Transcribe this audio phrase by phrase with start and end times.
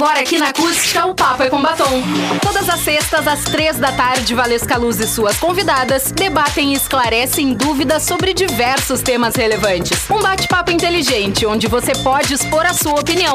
[0.00, 2.02] Agora aqui na Acústica, o Papo é com Batom.
[2.40, 7.52] Todas as sextas, às três da tarde, Valesca Luz e suas convidadas debatem e esclarecem
[7.52, 10.08] dúvidas sobre diversos temas relevantes.
[10.08, 13.34] Um bate-papo inteligente, onde você pode expor a sua opinião.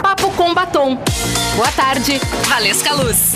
[0.00, 1.02] Papo com Batom.
[1.56, 3.32] Boa tarde, Valesca Luz.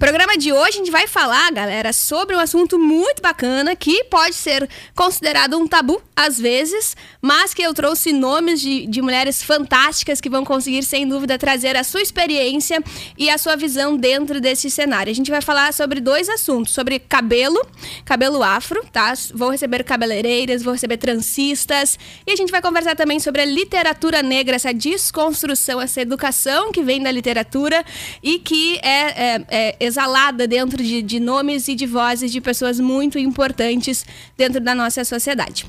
[0.00, 4.34] Programa de hoje a gente vai falar, galera, sobre um assunto muito bacana que pode
[4.34, 10.18] ser considerado um tabu às vezes, mas que eu trouxe nomes de, de mulheres fantásticas
[10.18, 12.82] que vão conseguir, sem dúvida, trazer a sua experiência
[13.18, 15.10] e a sua visão dentro desse cenário.
[15.10, 17.60] A gente vai falar sobre dois assuntos: sobre cabelo,
[18.02, 19.12] cabelo afro, tá?
[19.34, 24.22] Vou receber cabeleireiras, vou receber transistas e a gente vai conversar também sobre a literatura
[24.22, 27.84] negra, essa desconstrução, essa educação que vem da literatura
[28.22, 32.78] e que é, é, é exalada dentro de, de nomes e de vozes de pessoas
[32.78, 34.06] muito importantes
[34.36, 35.66] dentro da nossa sociedade.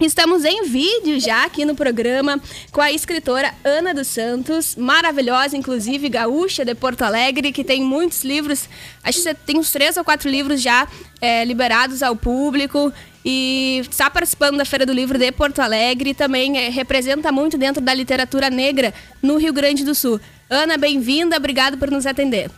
[0.00, 2.38] Estamos em vídeo já aqui no programa
[2.70, 8.22] com a escritora Ana dos Santos, maravilhosa, inclusive gaúcha de Porto Alegre, que tem muitos
[8.22, 8.68] livros,
[9.02, 10.86] acho que tem uns três ou quatro livros já
[11.18, 12.92] é, liberados ao público
[13.24, 17.56] e está participando da Feira do Livro de Porto Alegre e também é, representa muito
[17.56, 20.20] dentro da literatura negra no Rio Grande do Sul.
[20.50, 22.50] Ana, bem-vinda, obrigado por nos atender.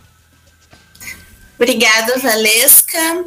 [1.60, 3.24] Obrigada, Valesca.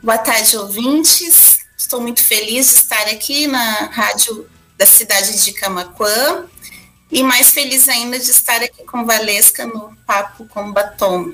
[0.00, 1.58] Boa tarde, ouvintes.
[1.76, 4.48] Estou muito feliz de estar aqui na rádio
[4.78, 6.46] da cidade de Camaquã
[7.10, 11.32] e mais feliz ainda de estar aqui com Valesca no Papo com Batom.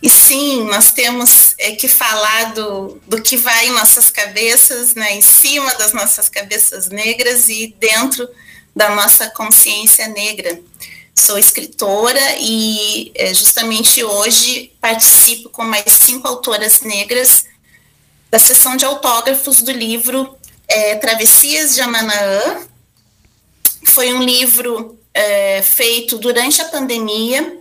[0.00, 5.16] E sim, nós temos é, que falar do, do que vai em nossas cabeças, né,
[5.16, 8.28] em cima das nossas cabeças negras e dentro
[8.76, 10.56] da nossa consciência negra.
[11.16, 17.46] Sou escritora e é, justamente hoje participo com mais cinco autoras negras
[18.30, 20.36] da sessão de autógrafos do livro
[20.66, 22.66] é, Travessias de Amanaã.
[23.84, 27.58] Foi um livro é, feito durante a pandemia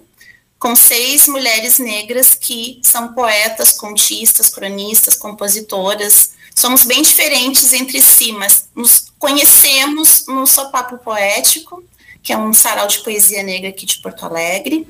[0.58, 6.32] com seis mulheres negras que são poetas, contistas, cronistas, compositoras.
[6.56, 11.84] Somos bem diferentes entre si, mas nos conhecemos no Sopapo Poético
[12.24, 14.88] que é um sarau de poesia negra aqui de Porto Alegre.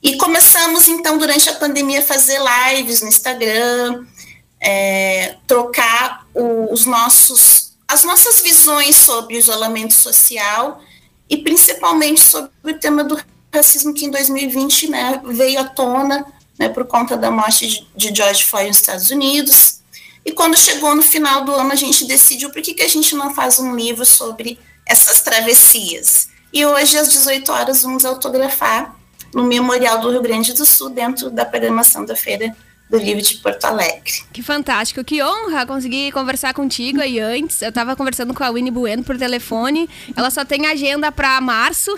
[0.00, 4.06] E começamos, então, durante a pandemia, a fazer lives no Instagram,
[4.60, 10.80] é, trocar os nossos, as nossas visões sobre o isolamento social
[11.28, 13.20] e principalmente sobre o tema do
[13.52, 16.24] racismo que em 2020 né, veio à tona
[16.58, 19.80] né, por conta da morte de, de George Floyd nos Estados Unidos.
[20.24, 23.14] E quando chegou no final do ano, a gente decidiu por que, que a gente
[23.14, 26.28] não faz um livro sobre essas travessias.
[26.54, 28.94] E hoje, às 18 horas, vamos autografar
[29.34, 32.54] no Memorial do Rio Grande do Sul, dentro da programação da Feira
[32.98, 34.22] do Livro de Porto Alegre.
[34.32, 37.60] Que fantástico, que honra conseguir conversar contigo aí antes.
[37.60, 39.88] Eu estava conversando com a Winnie Bueno por telefone.
[40.16, 41.90] Ela só tem agenda para março.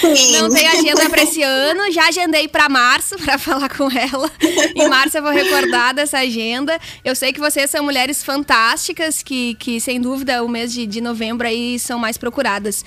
[0.00, 0.32] Sim.
[0.32, 1.90] Não tem agenda para esse ano.
[1.92, 4.30] Já agendei para março para falar com ela.
[4.74, 6.78] Em março eu vou recordar dessa agenda.
[7.04, 11.00] Eu sei que vocês são mulheres fantásticas que, que sem dúvida o mês de, de
[11.00, 12.84] novembro aí são mais procuradas.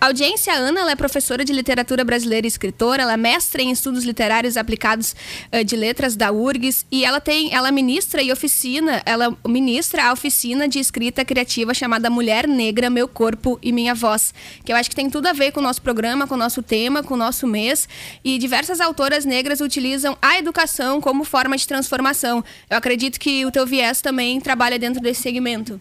[0.00, 3.70] A audiência Ana, ela é professora de literatura brasileira e escritora, ela é mestre em
[3.70, 5.14] estudos literários aplicados
[5.52, 10.12] uh, de letras da URGS e ela tem, ela ministra e oficina, ela ministra a
[10.12, 14.32] oficina de escrita criativa chamada Mulher Negra, Meu Corpo e Minha Voz,
[14.64, 16.62] que eu acho que tem tudo a ver com o nosso programa, com o nosso
[16.62, 17.88] tema, com o nosso mês.
[18.24, 22.44] E diversas autoras negras utilizam a educação como forma de transformação.
[22.68, 25.80] Eu acredito que o teu viés também trabalha dentro desse segmento.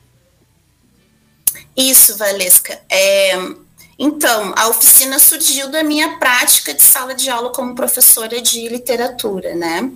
[1.76, 2.80] Isso, Valesca.
[2.90, 3.34] É,
[3.98, 9.56] então, a oficina surgiu da minha prática de sala de aula como professora de literatura,
[9.56, 9.90] né?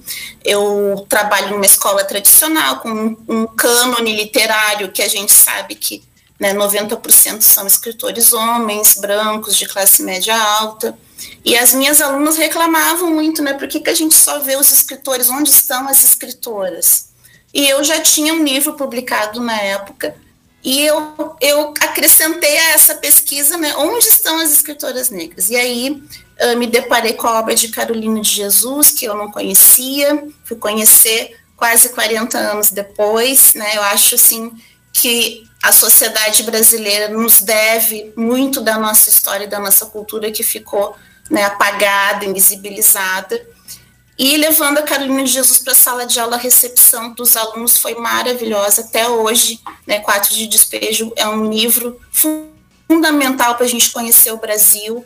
[0.44, 6.02] Eu trabalho numa escola tradicional com um, um cânone literário que a gente sabe que
[6.40, 10.98] né, 90% são escritores homens, brancos, de classe média alta.
[11.44, 13.54] E as minhas alunas reclamavam muito, né?
[13.54, 15.30] Por que, que a gente só vê os escritores?
[15.30, 17.10] Onde estão as escritoras?
[17.54, 20.16] E eu já tinha um livro publicado na época
[20.64, 25.50] e eu, eu acrescentei a essa pesquisa, né, onde estão as escritoras negras?
[25.50, 26.04] E aí
[26.42, 30.58] uh, me deparei com a obra de Carolina de Jesus, que eu não conhecia, fui
[30.58, 34.52] conhecer quase 40 anos depois, né, eu acho, assim,
[34.92, 40.44] que a sociedade brasileira nos deve muito da nossa história e da nossa cultura que
[40.44, 40.96] ficou
[41.30, 43.46] né, apagada, invisibilizada,
[44.20, 47.78] e levando a Carolina de Jesus para a sala de aula, a recepção dos alunos
[47.78, 48.82] foi maravilhosa.
[48.82, 54.38] Até hoje, né, Quatro de Despejo é um livro fundamental para a gente conhecer o
[54.38, 55.06] Brasil.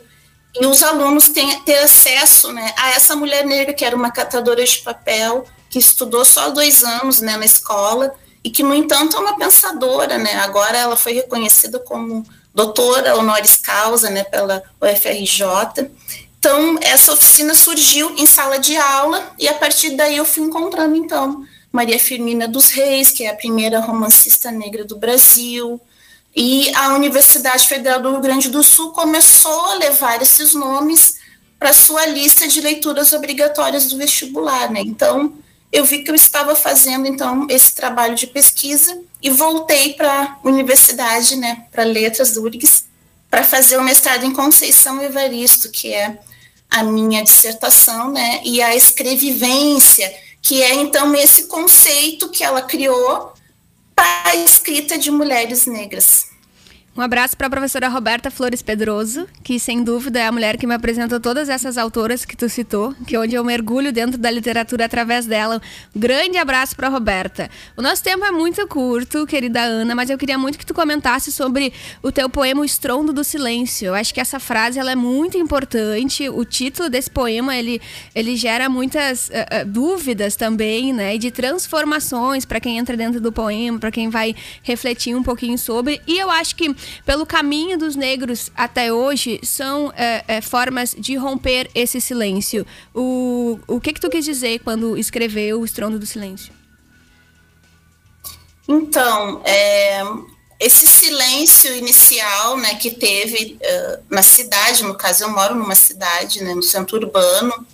[0.52, 4.64] E os alunos têm, ter acesso né, a essa mulher negra, que era uma catadora
[4.64, 8.12] de papel, que estudou só dois anos né, na escola,
[8.42, 10.18] e que, no entanto, é uma pensadora.
[10.18, 10.34] Né?
[10.40, 15.88] Agora ela foi reconhecida como doutora honoris causa né, pela UFRJ.
[16.44, 20.94] Então, essa oficina surgiu em sala de aula e a partir daí eu fui encontrando,
[20.94, 21.42] então,
[21.72, 25.80] Maria Firmina dos Reis, que é a primeira romancista negra do Brasil,
[26.36, 31.14] e a Universidade Federal do Rio Grande do Sul começou a levar esses nomes
[31.58, 34.82] para sua lista de leituras obrigatórias do vestibular, né?
[34.82, 35.32] Então,
[35.72, 40.46] eu vi que eu estava fazendo então esse trabalho de pesquisa e voltei para a
[40.46, 42.84] universidade, né, para Letras do URGS,
[43.30, 46.18] para fazer o mestrado em Conceição Evaristo, que é
[46.70, 50.12] a minha dissertação, né, e a escrevivência,
[50.42, 53.32] que é então esse conceito que ela criou
[53.94, 56.33] para a escrita de mulheres negras.
[56.96, 60.64] Um abraço para a professora Roberta Flores Pedroso, que sem dúvida é a mulher que
[60.64, 64.84] me apresentou todas essas autoras que tu citou, que onde eu mergulho dentro da literatura
[64.84, 65.60] através dela.
[65.92, 67.50] Um grande abraço para Roberta.
[67.76, 71.32] O nosso tempo é muito curto, querida Ana, mas eu queria muito que tu comentasse
[71.32, 73.86] sobre o teu poema O Estrondo do Silêncio.
[73.86, 76.28] Eu acho que essa frase ela é muito importante.
[76.28, 77.82] O título desse poema ele,
[78.14, 83.20] ele gera muitas uh, uh, dúvidas também, né, e de transformações para quem entra dentro
[83.20, 84.32] do poema, para quem vai
[84.62, 86.00] refletir um pouquinho sobre.
[86.06, 86.72] E eu acho que
[87.04, 92.66] pelo caminho dos negros até hoje, são é, é, formas de romper esse silêncio.
[92.94, 96.52] O, o que, que tu quis dizer quando escreveu O Estrondo do Silêncio?
[98.66, 100.02] Então, é,
[100.58, 106.42] esse silêncio inicial né, que teve uh, na cidade, no caso eu moro numa cidade,
[106.42, 107.66] né, no centro urbano,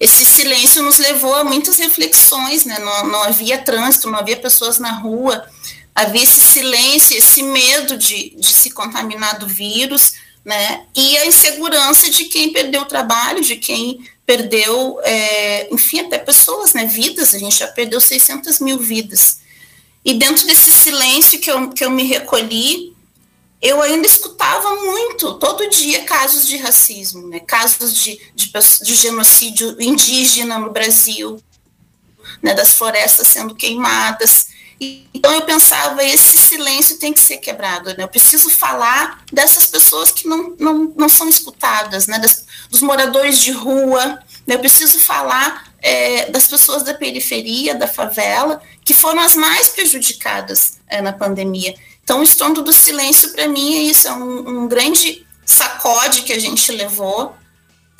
[0.00, 4.80] esse silêncio nos levou a muitas reflexões, né, não, não havia trânsito, não havia pessoas
[4.80, 5.46] na rua,
[5.94, 10.86] havia esse silêncio, esse medo de, de se contaminar do vírus, né?
[10.96, 16.72] E a insegurança de quem perdeu o trabalho, de quem perdeu, é, enfim, até pessoas,
[16.72, 16.86] né?
[16.86, 19.40] Vidas, a gente já perdeu 600 mil vidas.
[20.04, 22.92] E dentro desse silêncio que eu, que eu me recolhi,
[23.62, 27.38] eu ainda escutava muito, todo dia, casos de racismo, né?
[27.38, 28.52] casos de, de,
[28.82, 31.40] de genocídio indígena no Brasil,
[32.42, 32.54] né?
[32.54, 34.48] das florestas sendo queimadas,
[35.14, 38.04] então eu pensava, esse silêncio tem que ser quebrado, né?
[38.04, 42.18] Eu preciso falar dessas pessoas que não, não, não são escutadas, né?
[42.18, 44.06] Das, dos moradores de rua,
[44.46, 44.54] né?
[44.54, 50.78] eu preciso falar é, das pessoas da periferia, da favela, que foram as mais prejudicadas
[50.88, 51.74] é, na pandemia.
[52.02, 56.32] Então o estrondo do silêncio para mim é isso, é um, um grande sacode que
[56.32, 57.36] a gente levou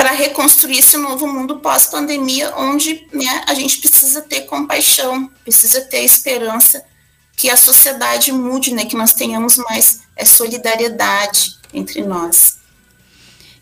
[0.03, 6.01] para reconstruir esse novo mundo pós-pandemia, onde né, a gente precisa ter compaixão, precisa ter
[6.01, 6.85] esperança
[7.37, 12.59] que a sociedade mude, né, que nós tenhamos mais é, solidariedade entre nós.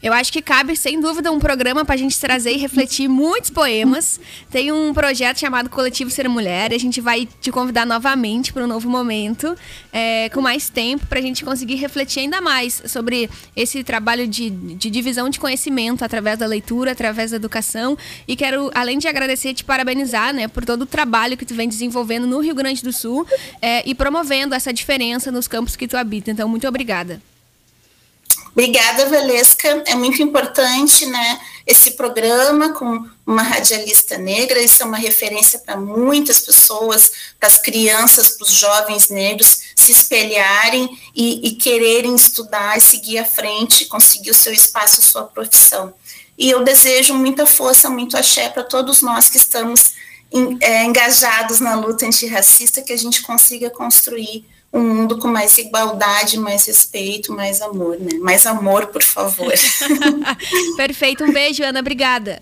[0.02, 3.50] Eu acho que cabe, sem dúvida, um programa para a gente trazer e refletir muitos
[3.50, 4.18] poemas.
[4.50, 6.72] Tem um projeto chamado Coletivo Ser Mulher.
[6.72, 9.54] E a gente vai te convidar novamente para um novo momento,
[9.92, 14.48] é, com mais tempo, para a gente conseguir refletir ainda mais sobre esse trabalho de,
[14.48, 17.96] de divisão de conhecimento através da leitura, através da educação.
[18.26, 21.68] E quero, além de agradecer, te parabenizar né, por todo o trabalho que tu vem
[21.68, 23.26] desenvolvendo no Rio Grande do Sul
[23.60, 26.30] é, e promovendo essa diferença nos campos que tu habita.
[26.30, 27.20] Então, muito obrigada.
[28.52, 29.82] Obrigada, Valesca.
[29.86, 34.60] É muito importante, né, esse programa com uma radialista negra.
[34.60, 39.92] Isso é uma referência para muitas pessoas, para as crianças, para os jovens negros se
[39.92, 45.94] espelharem e, e quererem estudar e seguir à frente, conseguir o seu espaço, sua profissão.
[46.36, 49.92] E eu desejo muita força, muito axé para todos nós que estamos
[50.60, 56.38] é, engajados na luta antirracista, que a gente consiga construir um mundo com mais igualdade,
[56.38, 58.18] mais respeito, mais amor, né?
[58.20, 59.52] Mais amor, por favor.
[60.76, 62.40] Perfeito, um beijo, Ana, obrigada.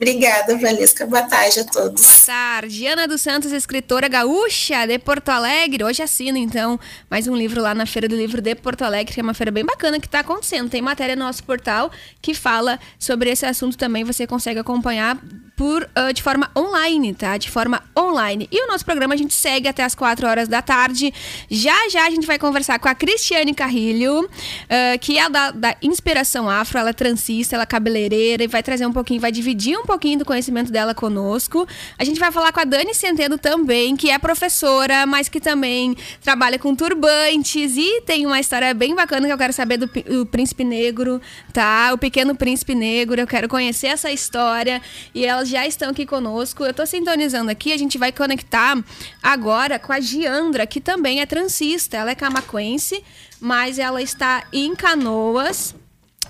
[0.00, 1.04] Obrigada, Valesca.
[1.04, 2.06] Boa tarde a todos.
[2.06, 2.86] Boa tarde.
[2.86, 5.84] Ana dos Santos, escritora gaúcha de Porto Alegre.
[5.84, 6.80] Hoje assina, então,
[7.10, 9.50] mais um livro lá na Feira do Livro de Porto Alegre, que é uma feira
[9.50, 10.70] bem bacana que está acontecendo.
[10.70, 11.92] Tem matéria no nosso portal
[12.22, 14.02] que fala sobre esse assunto também.
[14.02, 15.18] Você consegue acompanhar
[15.54, 17.36] por, uh, de forma online, tá?
[17.36, 18.48] De forma online.
[18.50, 21.12] E o nosso programa a gente segue até as 4 horas da tarde.
[21.50, 25.76] Já já a gente vai conversar com a Cristiane Carrilho, uh, que é da, da
[25.82, 26.78] Inspiração Afro.
[26.78, 30.20] Ela é transista, ela é cabeleireira e vai trazer um pouquinho, vai dividir um pouquinho
[30.20, 31.66] do conhecimento dela conosco.
[31.98, 35.96] A gente vai falar com a Dani Centeno também, que é professora, mas que também
[36.22, 40.24] trabalha com turbantes e tem uma história bem bacana que eu quero saber do, do
[40.26, 41.20] Príncipe Negro,
[41.52, 41.90] tá?
[41.92, 43.20] O Pequeno Príncipe Negro.
[43.20, 44.80] Eu quero conhecer essa história
[45.12, 46.62] e elas já estão aqui conosco.
[46.62, 48.78] Eu estou sintonizando aqui, a gente vai conectar
[49.20, 51.96] agora com a Giandra, que também é transista.
[51.96, 53.02] Ela é camaquense,
[53.40, 55.74] mas ela está em Canoas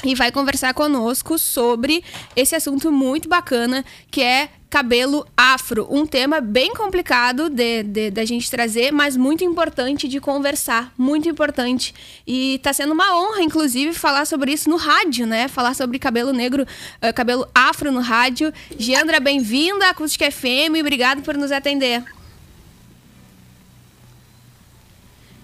[0.04, 2.02] e vai conversar conosco sobre
[2.35, 5.87] esse assunto muito bacana que é cabelo afro.
[5.90, 10.92] Um tema bem complicado de, de, gente trazer, mas muito importante de conversar.
[10.97, 11.92] Muito importante.
[12.25, 15.49] E tá sendo uma honra, inclusive, falar sobre isso no rádio, né?
[15.49, 18.52] Falar sobre cabelo negro, uh, cabelo afro no rádio.
[18.78, 20.78] Giandra, bem-vinda à Acústica FM.
[20.78, 22.04] Obrigado por nos atender.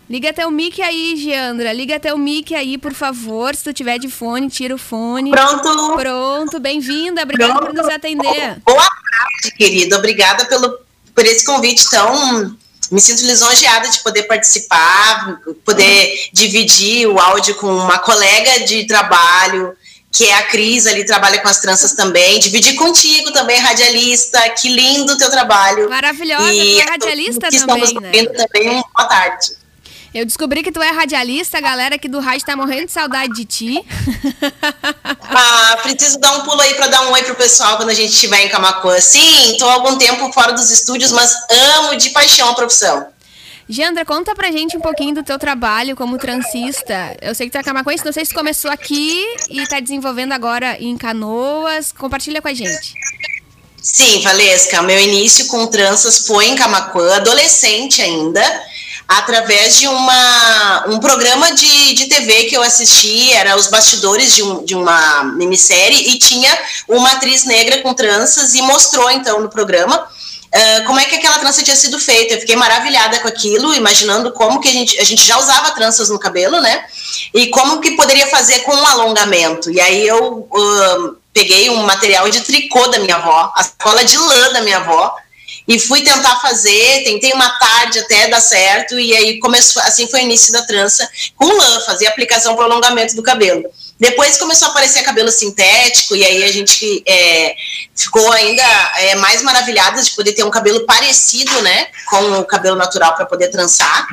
[0.09, 1.73] Liga até o mic aí, Giandra.
[1.73, 3.55] Liga até o mic aí, por favor.
[3.57, 5.33] Se tu tiver de fone, tira o fone.
[5.33, 5.97] Pronto.
[5.97, 7.23] Pronto, bem-vinda.
[7.23, 7.75] Obrigada Pronto.
[7.75, 8.57] por nos atender.
[8.65, 9.99] Boa tarde, querida.
[9.99, 10.79] Obrigada pelo,
[11.13, 12.57] por esse convite tão.
[12.93, 16.17] Me sinto lisonjeada de poder participar, poder uhum.
[16.33, 19.77] dividir o áudio com uma colega de trabalho,
[20.13, 22.39] que é a Cris, ali trabalha com as tranças também.
[22.39, 24.39] Dividir contigo também, radialista.
[24.51, 25.91] Que lindo o teu trabalho.
[25.91, 28.25] Maravilhosa, e tu é radialista que também, estamos né?
[28.25, 28.85] também.
[28.95, 29.66] Boa tarde.
[30.17, 33.35] Eu descobri que tu é radialista, a galera aqui do rádio tá morrendo de saudade
[33.35, 33.85] de ti.
[35.39, 38.13] Ah, preciso dar um pulo aí para dar um oi pro pessoal quando a gente
[38.13, 38.99] estiver em Camacuã.
[38.99, 41.35] Sim, tô há algum tempo fora dos estúdios, mas
[41.75, 43.07] amo de paixão a profissão.
[43.69, 47.17] Jandra, conta pra gente um pouquinho do teu trabalho como transista.
[47.21, 50.79] Eu sei que tu é camacuense, não sei se começou aqui e tá desenvolvendo agora
[50.81, 51.93] em Canoas.
[51.93, 52.95] Compartilha com a gente.
[53.83, 58.66] Sim, Valesca, meu início com tranças foi em Camacuã, adolescente ainda
[59.09, 64.43] através de uma, um programa de, de TV que eu assisti, era os bastidores de,
[64.43, 66.59] um, de uma minissérie, e tinha
[66.89, 70.09] uma atriz negra com tranças e mostrou, então, no programa,
[70.47, 72.33] Uh, como é que aquela trança tinha sido feita.
[72.33, 76.09] Eu fiquei maravilhada com aquilo, imaginando como que a gente, a gente já usava tranças
[76.09, 76.85] no cabelo, né?
[77.35, 79.71] E como que poderia fazer com um alongamento.
[79.71, 84.17] E aí eu uh, peguei um material de tricô da minha avó, a cola de
[84.17, 85.15] lã da minha avó,
[85.69, 90.21] e fui tentar fazer, tentei uma tarde até dar certo, e aí começou, assim foi
[90.21, 93.65] o início da trança com lã, fazer aplicação para alongamento do cabelo.
[93.99, 97.55] Depois começou a aparecer cabelo sintético, e aí a gente é,
[97.97, 98.63] ficou ainda
[98.99, 103.27] é, mais maravilhada de poder ter um cabelo parecido, né, com o cabelo natural para
[103.27, 104.07] poder trançar.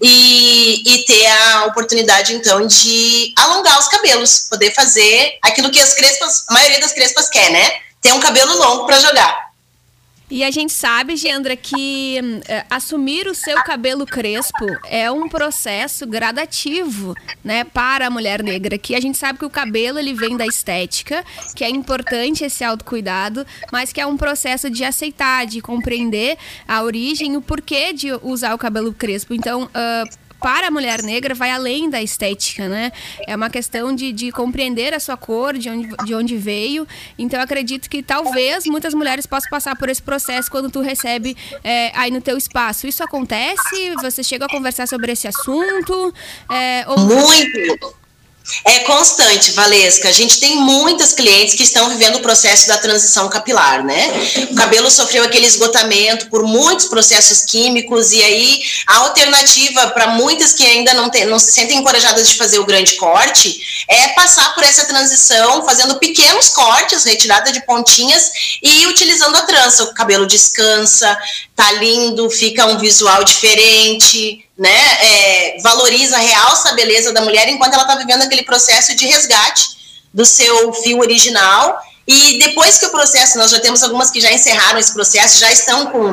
[0.00, 5.92] E, e, ter a oportunidade, então, de alongar os cabelos, poder fazer aquilo que as
[5.92, 7.72] crespas, a maioria das crespas quer, né?
[8.00, 9.47] Ter um cabelo longo para jogar.
[10.30, 16.06] E a gente sabe, Geandra, que é, assumir o seu cabelo crespo é um processo
[16.06, 18.76] gradativo, né, para a mulher negra.
[18.76, 21.24] Que a gente sabe que o cabelo ele vem da estética,
[21.56, 26.82] que é importante esse autocuidado, mas que é um processo de aceitar, de compreender a
[26.82, 29.32] origem, o porquê de usar o cabelo crespo.
[29.32, 32.92] Então, uh, para a mulher negra vai além da estética, né?
[33.26, 36.86] É uma questão de, de compreender a sua cor, de onde, de onde veio.
[37.18, 41.92] Então, acredito que talvez muitas mulheres possam passar por esse processo quando tu recebe é,
[41.94, 42.86] aí no teu espaço.
[42.86, 43.94] Isso acontece?
[44.02, 46.14] Você chega a conversar sobre esse assunto?
[46.50, 46.98] É, ou...
[46.98, 48.07] Muito!
[48.64, 50.08] É constante, Valesca.
[50.08, 54.10] A gente tem muitas clientes que estão vivendo o processo da transição capilar, né?
[54.50, 60.52] O cabelo sofreu aquele esgotamento por muitos processos químicos, e aí a alternativa para muitas
[60.52, 64.54] que ainda não, tem, não se sentem encorajadas de fazer o grande corte é passar
[64.54, 68.30] por essa transição, fazendo pequenos cortes, retirada de pontinhas
[68.62, 69.84] e utilizando a trança.
[69.84, 71.18] O cabelo descansa,
[71.54, 77.74] tá lindo, fica um visual diferente né, é, valoriza, realça a beleza da mulher enquanto
[77.74, 79.78] ela está vivendo aquele processo de resgate
[80.12, 81.78] do seu fio original.
[82.06, 85.52] E depois que o processo, nós já temos algumas que já encerraram esse processo, já
[85.52, 86.06] estão com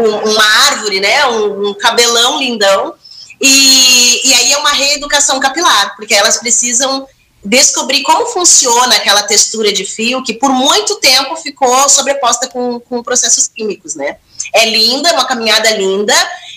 [0.00, 2.94] um, uma árvore, né, um, um cabelão lindão.
[3.40, 7.06] E, e aí é uma reeducação capilar, porque elas precisam
[7.44, 13.02] descobrir como funciona aquela textura de fio que por muito tempo ficou sobreposta com, com
[13.02, 14.16] processos químicos, né?
[14.54, 16.14] É linda, é uma caminhada linda,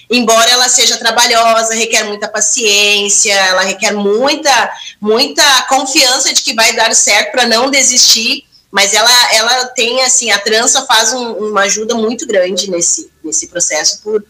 [0.09, 6.73] embora ela seja trabalhosa, requer muita paciência, ela requer muita, muita confiança de que vai
[6.75, 11.61] dar certo para não desistir, mas ela, ela tem, assim, a trança faz um, uma
[11.61, 14.23] ajuda muito grande nesse, nesse processo por,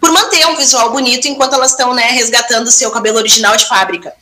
[0.00, 3.66] por manter um visual bonito enquanto elas estão, né, resgatando o seu cabelo original de
[3.66, 4.12] fábrica.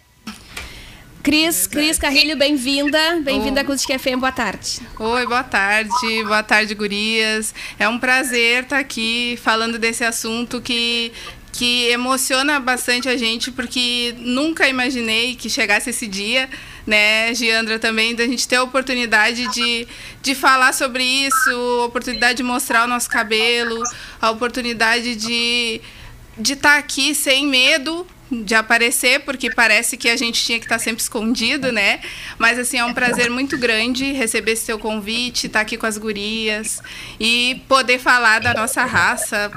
[1.25, 3.19] Cris, Cris Carrilho, bem-vinda.
[3.23, 4.79] Bem-vinda à Acústica FM, boa tarde.
[4.99, 6.23] Oi, boa tarde.
[6.23, 7.55] Boa tarde, gurias.
[7.79, 11.11] É um prazer estar aqui falando desse assunto que
[11.51, 16.51] que emociona bastante a gente, porque nunca imaginei que chegasse esse dia,
[16.85, 19.87] né, Giandra, também, da gente ter a oportunidade de,
[20.21, 23.81] de falar sobre isso, a oportunidade de mostrar o nosso cabelo,
[24.21, 25.81] a oportunidade de
[26.37, 28.07] de estar aqui sem medo,
[28.43, 32.01] de aparecer, porque parece que a gente tinha que estar sempre escondido, né?
[32.39, 35.99] Mas assim, é um prazer muito grande receber esse seu convite, estar aqui com as
[35.99, 36.83] gurias
[37.21, 39.51] e poder falar da nossa raça,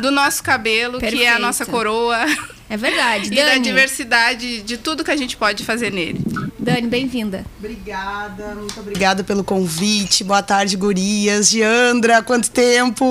[0.00, 1.20] do nosso cabelo, Perfeito.
[1.20, 2.24] que é a nossa coroa.
[2.74, 3.28] É verdade.
[3.32, 6.20] e da diversidade de tudo que a gente pode fazer nele.
[6.58, 7.44] Dani, bem-vinda.
[7.58, 10.24] Obrigada, muito obrigada pelo convite.
[10.24, 11.50] Boa tarde, gurias.
[11.50, 13.04] Giandra, quanto tempo?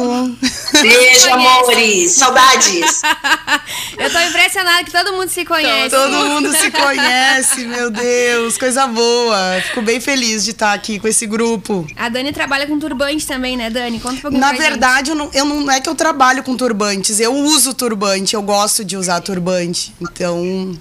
[0.81, 2.11] Beijo, amores.
[2.11, 3.01] Saudades.
[3.95, 5.91] Eu tô impressionada que todo mundo se conhece.
[5.91, 8.57] Todo mundo se conhece, meu Deus.
[8.57, 9.61] Coisa boa.
[9.67, 11.87] Fico bem feliz de estar aqui com esse grupo.
[11.95, 13.99] A Dani trabalha com turbante também, né, Dani?
[13.99, 17.19] Conta um pouquinho Na verdade, eu não, eu não é que eu trabalho com turbantes.
[17.19, 18.33] Eu uso turbante.
[18.33, 19.52] Eu gosto de usar turbante.
[20.01, 20.77] Então,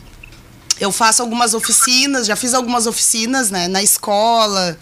[0.81, 4.79] eu faço algumas oficinas, já fiz algumas oficinas, né, na escola.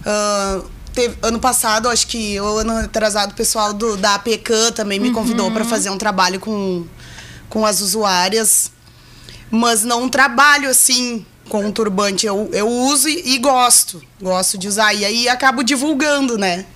[0.00, 4.98] Uh, teve, ano passado, acho que o ano atrasado, o pessoal do, da APECAM também
[4.98, 5.52] me convidou uhum.
[5.52, 6.86] para fazer um trabalho com,
[7.50, 8.72] com as usuárias.
[9.50, 12.26] Mas não um trabalho assim com um turbante.
[12.26, 14.02] Eu, eu uso e, e gosto.
[14.20, 14.94] Gosto de usar.
[14.94, 16.66] E aí acabo divulgando, né?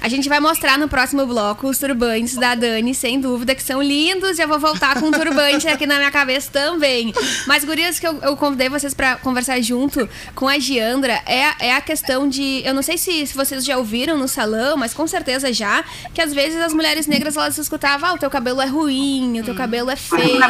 [0.00, 3.82] A gente vai mostrar no próximo bloco os turbantes da Dani, sem dúvida, que são
[3.82, 4.36] lindos.
[4.36, 7.12] Já vou voltar com um turbante aqui na minha cabeça também.
[7.46, 11.74] Mas, gurias, que eu, eu convidei vocês para conversar junto com a Giandra é, é
[11.74, 12.62] a questão de.
[12.64, 15.84] Eu não sei se, se vocês já ouviram no salão, mas com certeza já,
[16.14, 19.44] que às vezes as mulheres negras elas escutavam: ah, o teu cabelo é ruim, o
[19.44, 20.40] teu cabelo é feio,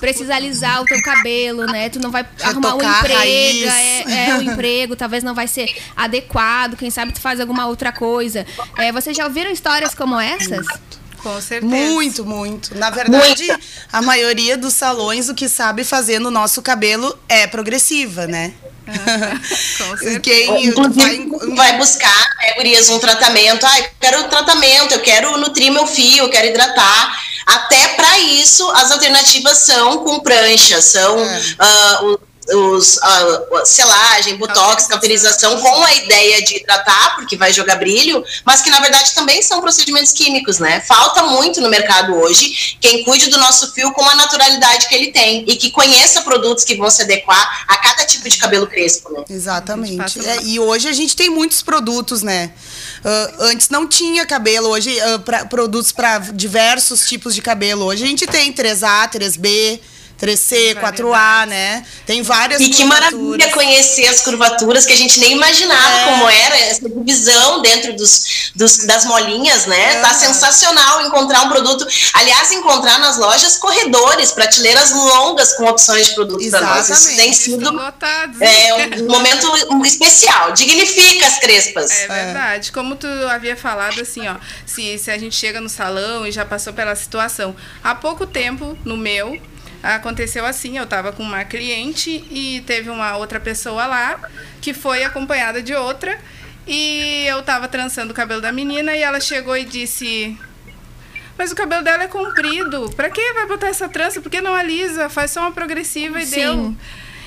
[0.00, 1.88] precisa alisar o teu cabelo, né?
[1.88, 6.76] Tu não vai arrumar um emprego, é, é um emprego, talvez não vai ser adequado,
[6.76, 8.46] quem sabe tu faz alguma outra coisa.
[8.82, 10.66] É, vocês já ouviram histórias como essas?
[11.22, 11.72] Com certeza.
[11.72, 12.76] Muito, muito.
[12.76, 13.64] Na verdade, muito.
[13.92, 18.52] a maioria dos salões o que sabe fazer no nosso cabelo é progressiva, né?
[19.78, 20.20] com certeza.
[20.20, 23.64] Quem vai, vai buscar, né, Gurias, um tratamento.
[23.64, 27.22] Ah, eu quero tratamento, eu quero nutrir meu fio, eu quero hidratar.
[27.46, 31.40] Até para isso, as alternativas são com prancha, são é.
[32.02, 38.24] uh, os, a, selagem, botox, cauterização, com a ideia de hidratar, porque vai jogar brilho,
[38.44, 40.80] mas que na verdade também são procedimentos químicos, né?
[40.80, 45.12] Falta muito no mercado hoje quem cuide do nosso fio com a naturalidade que ele
[45.12, 49.12] tem e que conheça produtos que vão se adequar a cada tipo de cabelo crespo,
[49.12, 49.24] né?
[49.30, 50.26] Exatamente.
[50.26, 52.52] É, e hoje a gente tem muitos produtos, né?
[53.04, 57.84] Uh, antes não tinha cabelo, hoje uh, pra, produtos para diversos tipos de cabelo.
[57.84, 59.80] Hoje a gente tem 3A, 3B,
[60.22, 61.84] 3C, 4A, né?
[62.06, 66.04] Tem várias E que maravilha conhecer as curvaturas que a gente nem imaginava é.
[66.04, 69.96] como era essa divisão dentro dos, dos das molinhas, né?
[69.96, 70.00] É.
[70.00, 71.84] Tá sensacional encontrar um produto.
[72.14, 76.88] Aliás, encontrar nas lojas corredores, prateleiras longas com opções de produtos para nós.
[76.88, 77.68] Isso tem sido
[78.40, 79.52] é, um momento
[79.84, 80.52] especial.
[80.52, 81.90] Dignifica as crespas.
[81.90, 82.70] É verdade.
[82.70, 86.44] Como tu havia falado, assim, ó, se, se a gente chega no salão e já
[86.44, 87.56] passou pela situação.
[87.82, 89.36] Há pouco tempo, no meu,
[89.82, 94.20] aconteceu assim, eu estava com uma cliente e teve uma outra pessoa lá
[94.60, 96.18] que foi acompanhada de outra
[96.66, 100.38] e eu estava trançando o cabelo da menina e ela chegou e disse:
[101.36, 102.90] "Mas o cabelo dela é comprido.
[102.94, 104.20] Para que vai botar essa trança?
[104.20, 105.08] Por que não alisa?
[105.08, 106.36] Faz só uma progressiva e Sim.
[106.36, 106.76] deu".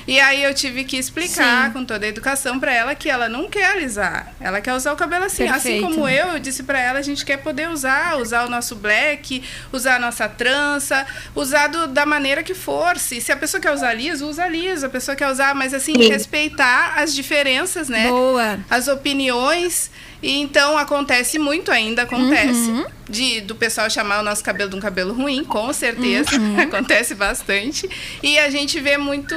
[0.06, 1.72] E aí eu tive que explicar Sim.
[1.72, 4.32] com toda a educação para ela que ela não quer alisar.
[4.40, 5.44] Ela quer usar o cabelo assim.
[5.44, 5.84] Assim Perfeito.
[5.84, 8.76] Assim como eu, eu disse para ela, a gente quer poder usar, usar o nosso
[8.76, 9.42] black,
[9.72, 12.96] usar a nossa trança, usar do, da maneira que for.
[12.98, 14.86] Se, se a pessoa quer usar liso, usa liso.
[14.86, 16.08] A pessoa quer usar, mas assim, Sim.
[16.08, 18.08] respeitar as diferenças, né?
[18.08, 18.60] Boa.
[18.70, 19.90] As opiniões.
[20.22, 22.86] E então acontece muito ainda, acontece.
[23.08, 26.30] De, do pessoal chamar o nosso cabelo de um cabelo ruim, com certeza.
[26.62, 27.88] acontece bastante.
[28.22, 29.34] E a gente vê muito,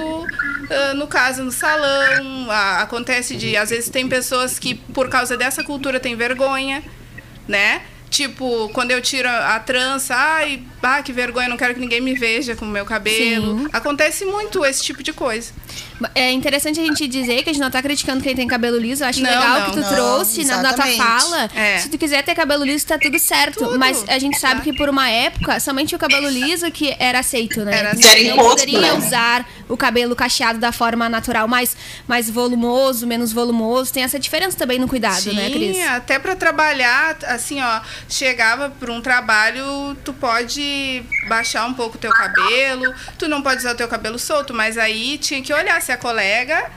[0.72, 2.50] ah, no caso, no salão.
[2.50, 6.82] a- acontece de, às vezes, tem pessoas que, por causa dessa cultura, têm vergonha,
[7.48, 7.84] né?
[8.10, 12.02] Tipo, quando eu tiro a a trança, ai, ah, que vergonha, não quero que ninguém
[12.02, 13.60] me veja com o meu cabelo.
[13.60, 13.68] Sim.
[13.74, 15.52] Acontece muito esse tipo de coisa.
[16.16, 19.04] É interessante a gente dizer que a gente não tá criticando quem tem cabelo liso.
[19.04, 19.66] Eu acho Não, legal não.
[19.66, 21.50] que tu Não, trouxe na, na tua fala.
[21.54, 21.80] É.
[21.80, 23.60] Se tu quiser ter cabelo liso, tá tudo certo.
[23.66, 23.78] Tudo.
[23.78, 24.62] Mas a gente sabe Tá.
[24.62, 27.78] que por uma época, somente o cabelo liso que era aceito, né?
[27.80, 28.28] Era Não- aceito.
[28.28, 28.94] não imposto, poderia né?
[28.94, 31.76] usar o cabelo cacheado da forma natural, mais,
[32.08, 33.92] mais volumoso, menos volumoso.
[33.94, 35.76] Tem essa diferença também no cuidado, né, Cris?
[35.76, 40.69] Sim, até para trabalhar, assim, ó, chegava para um trabalho, tu pode
[41.28, 44.78] baixar um pouco o teu cabelo, tu não pode usar o teu cabelo solto, mas
[44.78, 46.70] aí tinha que olhar se a colega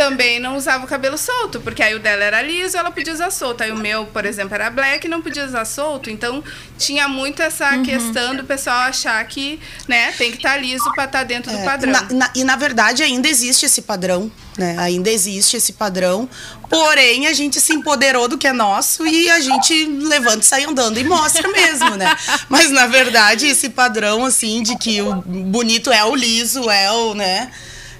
[0.00, 3.30] também não usava o cabelo solto, porque aí o dela era liso, ela podia usar
[3.30, 3.62] solto.
[3.62, 6.08] Aí o meu, por exemplo, era black, não podia usar solto.
[6.08, 6.42] Então
[6.78, 7.82] tinha muito essa Uhum.
[7.82, 11.64] questão do pessoal achar que, né, tem que estar liso para estar dentro do É,
[11.66, 11.92] padrão.
[11.92, 14.74] na- na- e na verdade ainda existe esse padrão, né?
[14.78, 16.26] Ainda existe esse padrão.
[16.70, 20.64] Porém, a gente se empoderou do que é nosso e a gente levanta e sai
[20.64, 22.16] andando e mostra mesmo, né?
[22.48, 27.12] Mas na verdade, esse padrão, assim, de que o bonito é o liso, é o,
[27.14, 27.50] né?